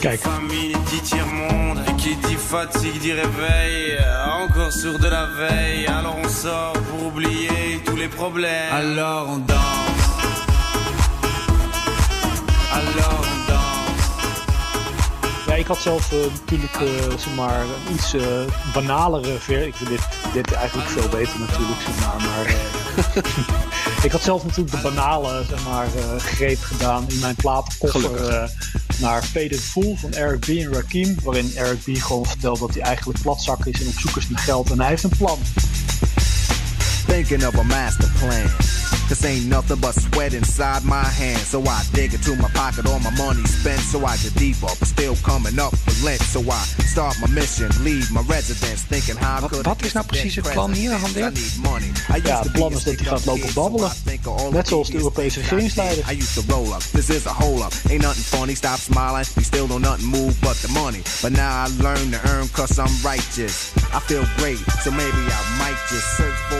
[0.00, 0.20] Kijk.
[0.20, 1.78] Famine dit tiers-monde.
[1.88, 3.98] Et qui dit fatigue dit réveil.
[4.42, 5.86] Encore sur de la veille.
[5.86, 8.72] Alors on sort pour oublier tous les problèmes.
[8.72, 9.58] Alors on danse.
[12.72, 14.08] Alors on danse.
[15.46, 18.22] Ja, ik had zelf eh, natuurlijk eh, zeg maar, een iets eh,
[18.74, 19.66] banalere ver.
[19.66, 21.80] Ik vind dit, dit eigenlijk veel beter natuurlijk.
[21.86, 23.22] Zeg maar, maar eh,
[24.02, 28.28] ik had zelf natuurlijk de banale zeg maar, eh, greep gedaan in mijn platenkoffer Gelukkig.
[28.28, 28.48] eh,
[29.00, 30.48] naar Faded Fool van Eric B.
[30.48, 31.16] en Rakim.
[31.22, 31.96] Waarin Eric B.
[32.02, 34.70] gewoon vertelt dat hij eigenlijk platzak is en op zoek is naar geld.
[34.70, 35.38] En hij heeft een plan.
[37.06, 38.42] thinking of a master plan.
[39.10, 41.48] This ain't nothing but sweat inside my hands.
[41.48, 43.80] So I dig into my pocket, all my money spent.
[43.80, 46.22] So I get deeper, but still coming up for lint.
[46.22, 49.92] So I start my mission, leave my residence, thinking how I Wat- could wat is
[49.92, 51.36] nou precies het plan hier, Han Dirk?
[52.24, 53.90] Ja, het plan is dat hij gaat lopen babbelen.
[54.52, 56.04] Net zoals de Europese regeringsleider.
[56.12, 56.82] I used to roll up.
[56.92, 57.72] This is a hole up.
[57.88, 58.54] Ain't nothing funny.
[58.54, 59.26] Stop smiling.
[59.34, 61.02] We still don't nothing move but the money.
[61.20, 63.72] But now I learn to earn cause I'm righteous.
[63.92, 64.58] I feel great.
[64.84, 66.59] So maybe I might just search for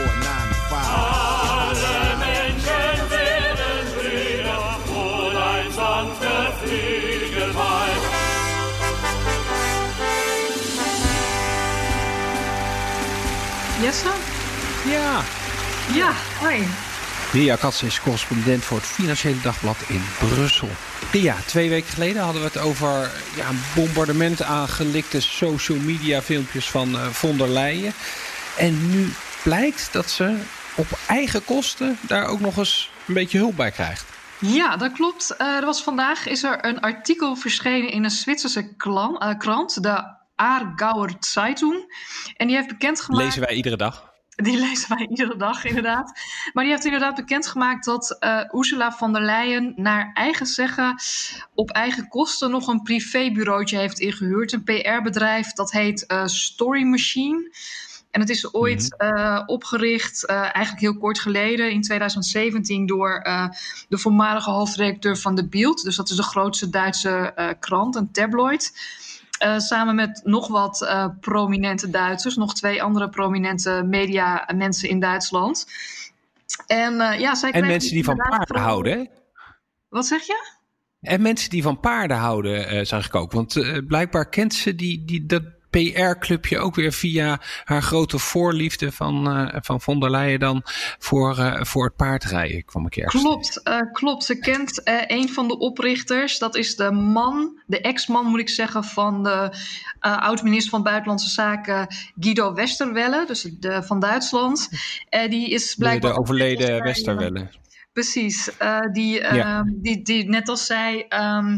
[13.81, 14.09] Jesse?
[14.85, 15.21] Ja.
[15.93, 16.67] Ja, hoi.
[17.31, 20.69] Ria Katz is correspondent voor het Financiële Dagblad in Brussel.
[21.11, 26.21] Ria, twee weken geleden hadden we het over ja, een bombardement aan gelikte social media
[26.21, 27.93] filmpjes van eh, von der Leyen.
[28.57, 29.13] En nu
[29.43, 30.37] blijkt dat ze
[30.75, 34.05] op eigen kosten daar ook nog eens een beetje hulp bij krijgt.
[34.39, 35.35] Ja, dat klopt.
[35.37, 39.83] Eh, er was vandaag is er een artikel verschenen in een Zwitserse klan- eh, krant,
[39.83, 41.95] de Aargauer Zeitung.
[42.37, 43.23] En die heeft bekendgemaakt...
[43.23, 44.11] Lezen wij iedere dag.
[44.35, 46.19] Die lezen wij iedere dag, inderdaad.
[46.53, 50.95] Maar die heeft inderdaad bekendgemaakt dat eh, Ursula von der Leyen naar eigen zeggen
[51.55, 54.51] op eigen kosten nog een privébureautje heeft ingehuurd.
[54.51, 57.55] Een PR-bedrijf dat heet eh, Story Machine.
[58.11, 63.21] En het is ooit eh, opgericht, eigenlijk heel kort geleden, in 2017, door
[63.89, 65.83] de voormalige hoofdredacteur van de Bild.
[65.83, 68.71] Dus dat is de grootste Duitse krant, een tabloid.
[69.41, 74.99] Eh, samen met nog wat eh, prominente Duitsers, nog twee andere prominente media mensen in
[74.99, 75.65] Duitsland.
[76.67, 79.05] En, eh, ja, zij En mensen die van paarden houden, hè?
[79.89, 80.59] Wat zeg je?
[81.01, 83.31] En mensen die van paarden houden, eh, zag ik ook.
[83.31, 88.91] Want eh, blijkbaar kent ze die, die, dat PR-clubje ook weer via haar grote voorliefde
[88.91, 90.61] van, eh, van von der Leyen dan
[90.99, 93.23] voor, eh, voor het paardrijden, kwam ik ergens.
[93.23, 94.23] Klopt, eh, klopt.
[94.23, 96.39] Ze kent een van de oprichters.
[96.39, 99.55] Dat is de man, de ex-man moet ik zeggen, van de
[99.99, 101.87] oud-minister van Buitenlandse Zaken
[102.19, 104.69] Guido Westerwelle, dus de, van Duitsland.
[105.29, 106.13] Die is blijkbaar.
[106.13, 107.49] de overleden Westerwelle.
[107.93, 108.49] Precies,
[108.91, 109.63] die, eh, Ja.
[109.67, 111.57] die, die net als zij ehm,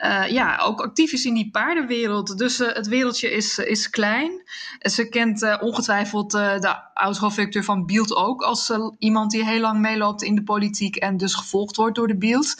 [0.00, 2.38] eh, ja, ook actief is in die paardenwereld.
[2.38, 4.30] Dus eh, het wereldje is, is klein.
[4.78, 9.60] Ze kent eh, ongetwijfeld eh, de oud-hoofdredacteur van Bild ook als eh, iemand die heel
[9.60, 12.54] lang meeloopt in de politiek en dus gevolgd wordt door de Bild.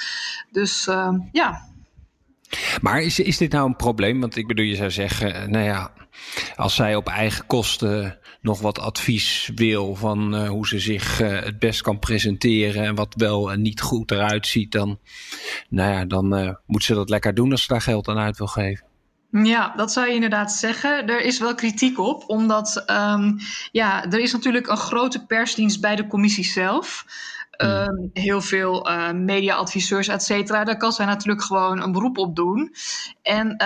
[0.51, 1.69] Dus eh, ja,
[2.81, 4.21] Maar is, is dit nou een probleem?
[4.21, 5.93] Want ik bedoel, je zou zeggen, eh, nou ja,
[6.57, 11.41] als zij op eigen kosten nog wat advies wil van eh, hoe ze zich eh,
[11.41, 14.99] het best kan presenteren en wat wel en niet goed eruit ziet, dan,
[15.69, 18.39] nou ja, dan eh, moet ze dat lekker doen als ze daar geld aan uit
[18.39, 18.89] wil geven.
[19.31, 21.07] Ja, dat zou je inderdaad zeggen.
[21.07, 23.33] Er is wel kritiek op, omdat ehm,
[23.73, 27.05] ja, er is natuurlijk een grote persdienst bij de commissie zelf.
[27.51, 30.65] Ehm, heel veel mediaadviseurs, et cetera.
[30.65, 32.75] Daar kan zij natuurlijk gewoon een beroep op doen.
[33.23, 33.57] En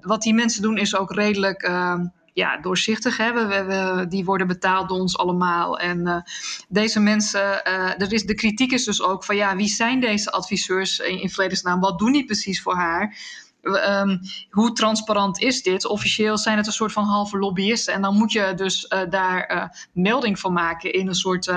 [0.00, 2.04] wat die mensen doen is ook redelijk ehm,
[2.34, 3.16] ja, doorzichtig.
[3.16, 3.32] Hè?
[3.32, 5.78] We, we- die worden betaald door ons allemaal.
[5.78, 6.20] En eh,
[6.68, 10.30] deze mensen, eh, er is, de kritiek is dus ook van ja, wie zijn deze
[10.30, 11.80] adviseurs in, in?
[11.80, 13.16] Wat doen die precies voor haar?
[13.62, 14.18] Ehm,
[14.50, 15.86] hoe transparant is dit?
[15.86, 17.94] Officieel zijn het een soort van halve lobbyisten.
[17.94, 21.52] En dan moet je dus eh, daar melding van maken in een soort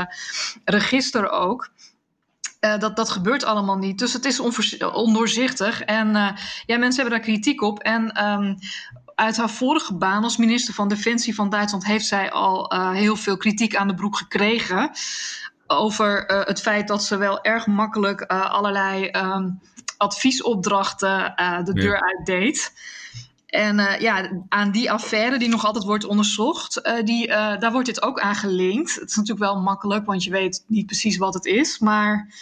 [0.65, 1.69] register ook.
[2.61, 3.99] Uh, dat, dat gebeurt allemaal niet.
[3.99, 4.39] Dus het is
[4.93, 5.81] ondoorzichtig.
[5.81, 6.29] En uh,
[6.65, 7.79] ja, mensen hebben daar kritiek op.
[7.79, 8.57] En um,
[9.17, 13.15] uit haar vorige baan als minister van Defensie van Duitsland heeft zij al uh, heel
[13.15, 14.91] veel kritiek aan de broek gekregen.
[15.67, 19.59] Over het feit dat ze wel erg makkelijk allerlei um,
[19.97, 22.01] adviesopdrachten de deur ja.
[22.01, 22.73] uit deed.
[23.47, 27.71] En uh, ja, aan die affaire die nog altijd wordt onderzocht, uh, die, uh, daar
[27.71, 28.95] wordt dit ook aan gelinkt.
[28.95, 31.79] Het is natuurlijk wel makkelijk, want je weet niet precies wat het is.
[31.79, 32.33] Maar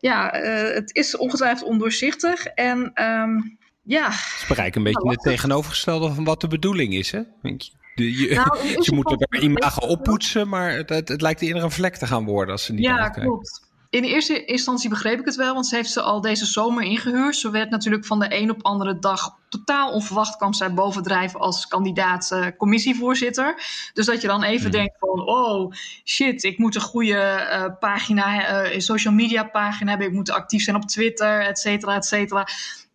[0.00, 0.30] ja,
[0.74, 2.46] het is ongetwijfeld ondoorzichtig.
[2.46, 3.57] En um,
[3.88, 4.10] ja.
[4.12, 7.20] Ze bereiken een beetje nou, het tegenovergestelde van wat de bedoeling is, hè?
[7.42, 11.70] Je, je, nou, je moet er imago oppoetsen, maar het, het, het, lijkt eerder een
[11.70, 13.66] vlek te gaan worden als ze niet Ja, klopt.
[13.90, 16.82] In de eerste instantie begreep ik het wel, want ze heeft ze al deze zomer
[16.82, 17.36] ingehuurd.
[17.36, 21.66] Ze werd natuurlijk van de een op andere dag totaal onverwacht kwam zij bovendrijven als
[21.66, 23.62] kandidaat uh, commissievoorzitter.
[23.92, 24.72] Dus dat je dan even mm.
[24.72, 25.72] denkt van, oh
[26.04, 30.08] shit, ik moet een goede uh, pagina, uh, social media pagina hebben.
[30.08, 32.46] Ik moet actief zijn op Twitter, et cetera, et cetera.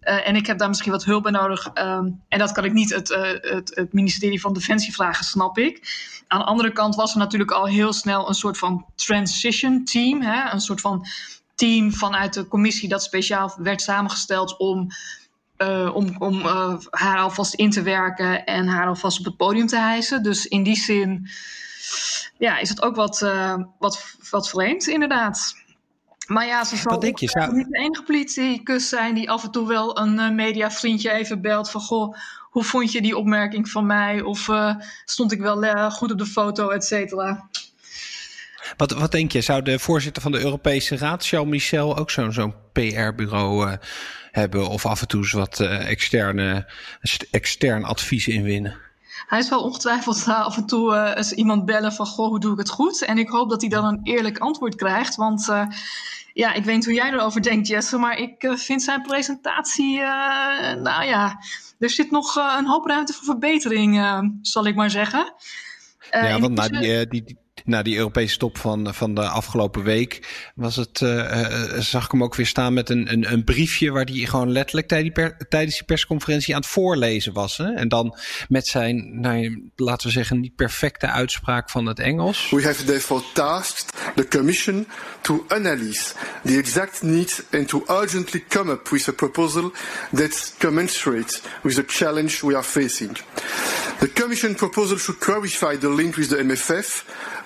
[0.06, 1.66] Uh, en ik heb daar misschien wat hulp bij nodig.
[1.74, 5.58] Um, en dat kan ik niet het, uh, het, het, ministerie van Defensie vragen, snap
[5.58, 5.88] ik.
[6.28, 10.22] Aan de andere kant was er natuurlijk al heel snel een soort van transition team.
[10.22, 10.52] Hè?
[10.52, 11.06] Een soort van
[11.56, 14.88] team vanuit de commissie dat speciaal werd samengesteld om,
[15.58, 16.42] uh, om, om
[16.90, 20.24] haar alvast in te werken en haar alvast op het podium te hijsen.
[20.24, 21.30] Dus in die zin
[22.38, 23.20] ja, is het ook wat,
[23.80, 25.63] wat, wat vreemd, inderdaad.
[26.28, 27.56] Maar ja, ze zal denk je, zou...
[27.56, 31.70] niet de enige politicus zijn die af en toe wel een uh, mediavriendje even belt
[31.70, 32.18] van goh,
[32.50, 34.22] hoe vond je die opmerking van mij?
[34.22, 37.50] Of uh, stond ik wel uh, goed op de foto, et cetera.
[38.78, 42.34] Wat, wat denk je, zou de voorzitter van de Europese Raad, Charles Michel, ook zo'n
[42.34, 43.78] zo'n PR-bureau
[44.32, 46.68] hebben of af en toe eens wat externe,
[47.32, 48.78] extern advies inwinnen?
[49.28, 52.52] Hij is wel ongetwijfeld af en toe uh, eens iemand bellen van goh, hoe doe
[52.52, 53.02] ik het goed?
[53.02, 55.16] En ik hoop dat hij dan een eerlijk antwoord krijgt.
[55.16, 55.66] Want uh,
[56.34, 60.00] ja, ik weet niet hoe jij erover denkt, Jesse, maar ik uh, vind zijn presentatie,
[60.78, 61.40] nou ja,
[61.80, 65.34] er zit nog een hoop ruimte voor verbetering, zal ik maar zeggen.
[66.12, 70.76] ja, want na die, die, na die Europese top van, van de afgelopen week was
[70.76, 74.26] het, uh, zag ik hem ook weer staan met een, een, een briefje waar hij
[74.26, 77.58] gewoon letterlijk tijdens die, tijdens die persconferentie aan het voorlezen was.
[77.58, 77.74] Hè?
[77.74, 82.50] En dan met zijn, nou, laten we zeggen, niet perfecte uitspraak van het Engels.
[82.50, 84.88] We have therefore tasked the Commission
[85.22, 89.72] to analyse the exact needs and to urgently come up with a proposal
[90.12, 93.18] that's commensurate with the challenge we are facing.
[94.00, 97.04] The Commission proposal should clarify the link with the MFF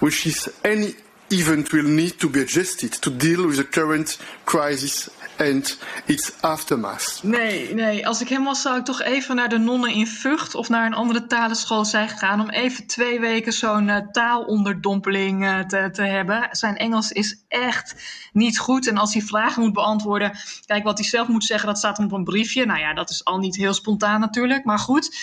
[0.07, 0.95] which is any
[1.29, 7.19] event will need to be adjusted to deal with the current crisis and its aftermath.
[7.23, 8.07] Nee, nee.
[8.07, 10.85] Als ik hem was, zou ik toch even naar de nonnen in Vught of naar
[10.85, 16.01] een andere talenschool zijn gegaan om even twee weken zo'n uh, taalonderdompeling uh, te, te
[16.01, 16.47] hebben.
[16.51, 17.95] Zijn Engels is echt
[18.33, 18.87] niet goed.
[18.87, 22.11] En als hij vragen moet beantwoorden, kijk wat hij zelf moet zeggen, dat staat op
[22.11, 22.65] een briefje.
[22.65, 25.15] Nou ja, dat is al niet heel spontaan natuurlijk, maar goed.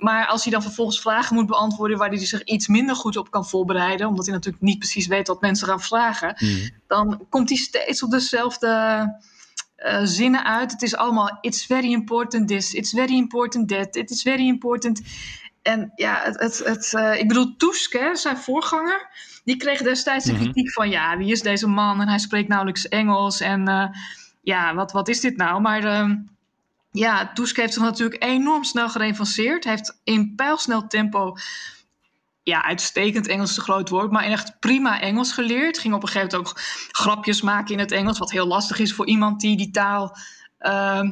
[0.00, 3.30] Maar als hij dan vervolgens vragen moet beantwoorden waar hij zich iets minder goed op
[3.30, 6.70] kan voorbereiden, omdat hij natuurlijk niet precies weet wat mensen gaan vragen, mm.
[6.86, 8.68] dan komt hij steeds op dezelfde
[9.76, 10.72] uh, zinnen uit.
[10.72, 15.02] Het is allemaal: it's very important this, it's very important that, it is very important.
[15.62, 19.08] En ja, het, het, het, uh, ik bedoel, Tusk, hè, zijn voorganger,
[19.44, 20.52] die kreeg destijds de mm -hmm.
[20.52, 22.00] kritiek van: ja, wie is deze man?
[22.00, 23.40] En hij spreekt nauwelijks Engels.
[23.40, 23.86] En uh,
[24.42, 25.60] ja, wat, wat is dit nou?
[25.60, 26.16] Maar ehm,
[26.90, 29.64] ja, Tusk heeft zich natuurlijk enorm snel gerevanceerd.
[29.64, 31.36] Heeft in pijlsnel tempo,
[32.42, 35.78] ja, uitstekend Engels te groot woord, maar echt prima Engels geleerd.
[35.78, 36.60] Ging op een gegeven moment ook
[36.90, 40.16] grapjes maken in het Engels, wat heel lastig is voor iemand die die taal
[40.60, 41.10] uh,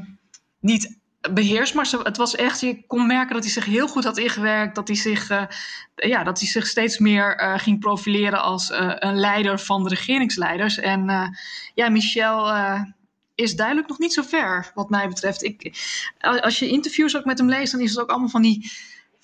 [0.60, 0.98] niet
[1.32, 1.74] beheerst.
[1.74, 4.88] Maar het was echt, je kon merken dat hij zich heel goed had ingewerkt, dat
[4.88, 5.42] hij zich, uh,
[5.94, 9.88] ja, dat hij zich steeds meer uh, ging profileren als uh, een leider van de
[9.88, 10.78] regeringsleiders.
[10.78, 11.32] En
[11.74, 12.52] ja, Michel
[13.38, 15.42] is duidelijk nog niet zo ver, wat mij betreft.
[15.42, 15.72] Ik,
[16.40, 18.72] als je interviews ook met hem leest, dan is het ook allemaal van die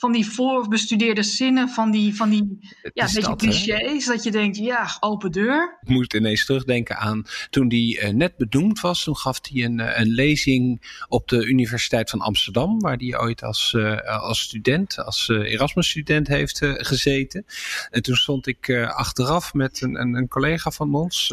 [0.05, 2.59] van die voorbestudeerde zinnen, van die, van die
[2.93, 4.13] ja, beetje dat, clichés, hè?
[4.13, 5.79] dat je denkt, ja, open deur.
[5.83, 9.05] Ik moet ineens terugdenken aan toen hij uh, net benoemd was.
[9.05, 13.73] Toen gaf hij een, een lezing op de Universiteit van Amsterdam, waar hij ooit als,
[13.77, 17.45] uh, als student, als uh, Erasmus-student heeft gezeten.
[17.91, 21.33] En toen stond ik achteraf met een, een, een, collega van ons,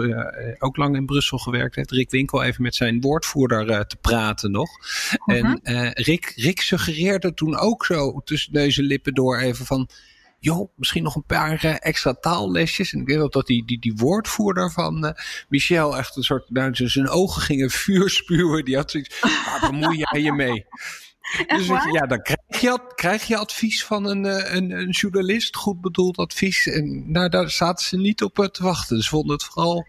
[0.59, 4.69] ook lang in Brussel gewerkt heeft, Rick Winkel, even met zijn woordvoerder te praten nog.
[5.25, 5.55] -huh.
[5.63, 9.89] En Rick, Rick suggereerde toen ook zo tussen lippen door even van
[10.41, 12.93] joh, misschien nog een paar uh, extra taallesjes.
[12.93, 15.11] En ik weet wel dat die, die, die woordvoerder van uh,
[15.49, 18.65] Michel echt een soort, nou, zijn ogen gingen vuur spuwen.
[18.65, 20.65] Die had zoiets, waar bemoei jij je mee?
[21.47, 24.23] Dus ja, dan krijg je, krijg je advies van een,
[24.55, 26.67] een, een journalist, goed bedoeld advies.
[26.67, 29.01] En nou, daar zaten ze niet op te wachten.
[29.01, 29.85] Ze vonden het vooral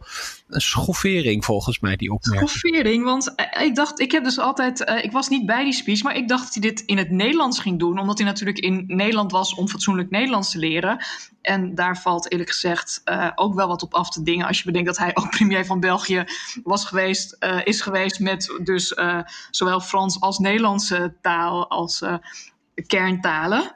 [0.54, 2.50] een schoffering volgens mij, die opmerking.
[2.50, 5.72] Schoffering, want eh, ik dacht, ik heb dus altijd, uh, ik was niet bij die
[5.72, 8.58] speech, maar ik dacht dat hij dit in het Nederlands ging doen, omdat hij natuurlijk
[8.58, 11.04] in Nederland was om fatsoenlijk Nederlands te leren.
[11.42, 13.02] En daar valt eerlijk gezegd
[13.34, 14.46] ook wel wat op af te dingen.
[14.46, 16.24] Als je bedenkt dat hij ook premier van België
[16.64, 18.94] was geweest, is geweest met dus
[19.50, 22.04] zowel Frans als Nederlandse taal als
[22.86, 23.72] kerntalen.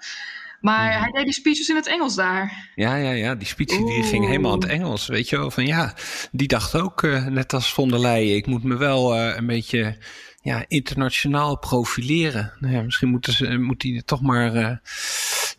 [0.61, 1.01] Maar Mhm.
[1.03, 2.71] hij deed die speeches in het Engels daar.
[2.75, 3.35] Ja, ja, ja.
[3.35, 5.07] Die speech die ging helemaal in het Engels.
[5.07, 5.95] Weet je wel, van ja,
[6.33, 9.47] die dacht ook, uh, net als von der Leyen, ik moet me wel uh, een
[9.47, 9.97] beetje
[10.43, 12.53] ja, internationaal profileren.
[12.61, 14.71] Nou ja, misschien moeten ze, moet hij het toch maar uh,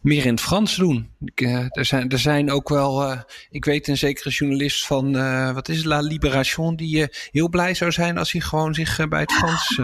[0.01, 1.09] meer in het Frans doen.
[1.25, 3.15] Ik, er, zijn, er zijn ook wel,
[3.49, 5.11] ik weet een zekere journalist van,
[5.53, 9.21] wat is het, La Libération, die heel blij zou zijn als hij gewoon zich bij
[9.21, 9.79] het Frans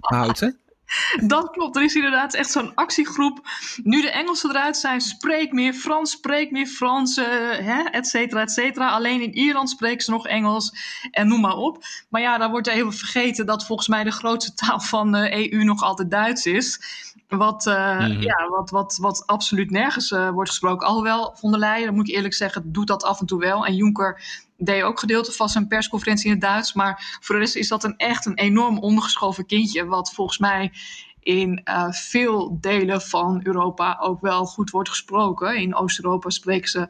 [0.00, 0.40] houdt.
[0.40, 0.48] Hè?
[1.26, 1.76] Dat klopt.
[1.76, 3.40] Er is inderdaad echt zo'n actiegroep.
[3.82, 8.50] Nu de Engelsen eruit zijn, spreek meer Frans, spreek meer Frans, uh, et cetera, et
[8.50, 8.88] cetera.
[8.88, 10.72] Alleen in Ierland spreken ze nog Engels
[11.10, 11.84] en noem maar op.
[12.08, 15.64] Maar ja, daar wordt even vergeten dat volgens mij de grootste taal van de EU
[15.64, 16.80] nog altijd Duits is.
[17.28, 18.22] Wat, uh, mm-hmm.
[18.22, 20.86] ja, wat, wat, wat absoluut nergens uh, wordt gesproken.
[20.86, 23.66] Alhoewel, von der Leyen, dat moet ik eerlijk zeggen, doet dat af en toe wel.
[23.66, 24.22] En Juncker
[24.56, 26.72] deed ook gedeelte van zijn persconferentie in het Duits.
[26.72, 29.84] Maar voor de rest is dat een echt een enorm ondergeschoven kindje.
[29.84, 30.72] Wat volgens mij
[31.20, 35.56] in uh, veel delen van Europa ook wel goed wordt gesproken.
[35.56, 36.88] In Oost-Europa spreken ze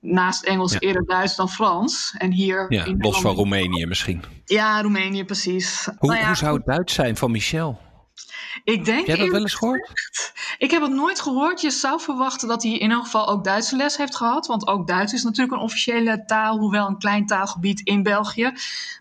[0.00, 0.78] naast Engels ja.
[0.78, 2.14] eerder Duits dan Frans.
[2.18, 4.22] En hier ja, in los van Roemenië misschien.
[4.44, 5.88] Ja, Roemenië precies.
[5.98, 7.80] Hoe, nou ja, hoe zou het Duits zijn van Michel?
[8.64, 9.06] Ik denk.
[9.06, 9.90] Heb jij dat wel eens gehoord?
[10.58, 11.60] Ik heb het nooit gehoord.
[11.60, 14.46] Je zou verwachten dat hij in ieder geval ook Duitse les heeft gehad.
[14.46, 18.52] Want ook Duits is natuurlijk een officiële taal, hoewel een klein taalgebied in België.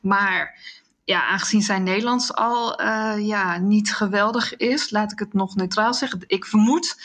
[0.02, 0.60] Maar
[1.04, 5.94] ja, aangezien zijn Nederlands al uh, ja, niet geweldig is, laat ik het nog neutraal
[5.94, 6.24] zeggen.
[6.28, 7.02] Ik vermoed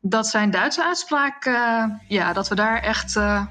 [0.00, 3.46] dat zijn Duitse uitspraak, uh, ja, dat we daar echt uh,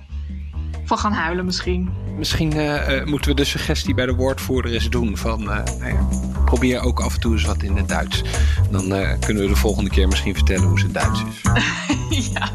[0.85, 1.89] van gaan huilen misschien.
[2.17, 6.07] Misschien uh, moeten we de suggestie bij de woordvoerder eens doen van nou ja,
[6.45, 8.23] probeer ook af en toe eens wat in het Duits.
[8.71, 8.83] Dan
[9.19, 11.41] kunnen we de volgende keer misschien vertellen hoe ze Duits is.
[12.33, 12.51] ja.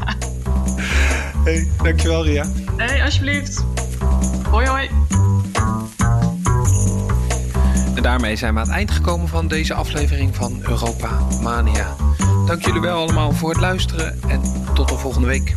[1.43, 2.45] Hey, dankjewel Ria.
[2.77, 3.65] Hey, alsjeblieft.
[4.49, 4.89] Hoi hoi.
[7.95, 11.95] En daarmee zijn we aan het eind gekomen van deze aflevering van Europa Mania.
[12.45, 14.41] Dank jullie wel allemaal voor het luisteren en
[14.73, 15.53] tot de volgende week.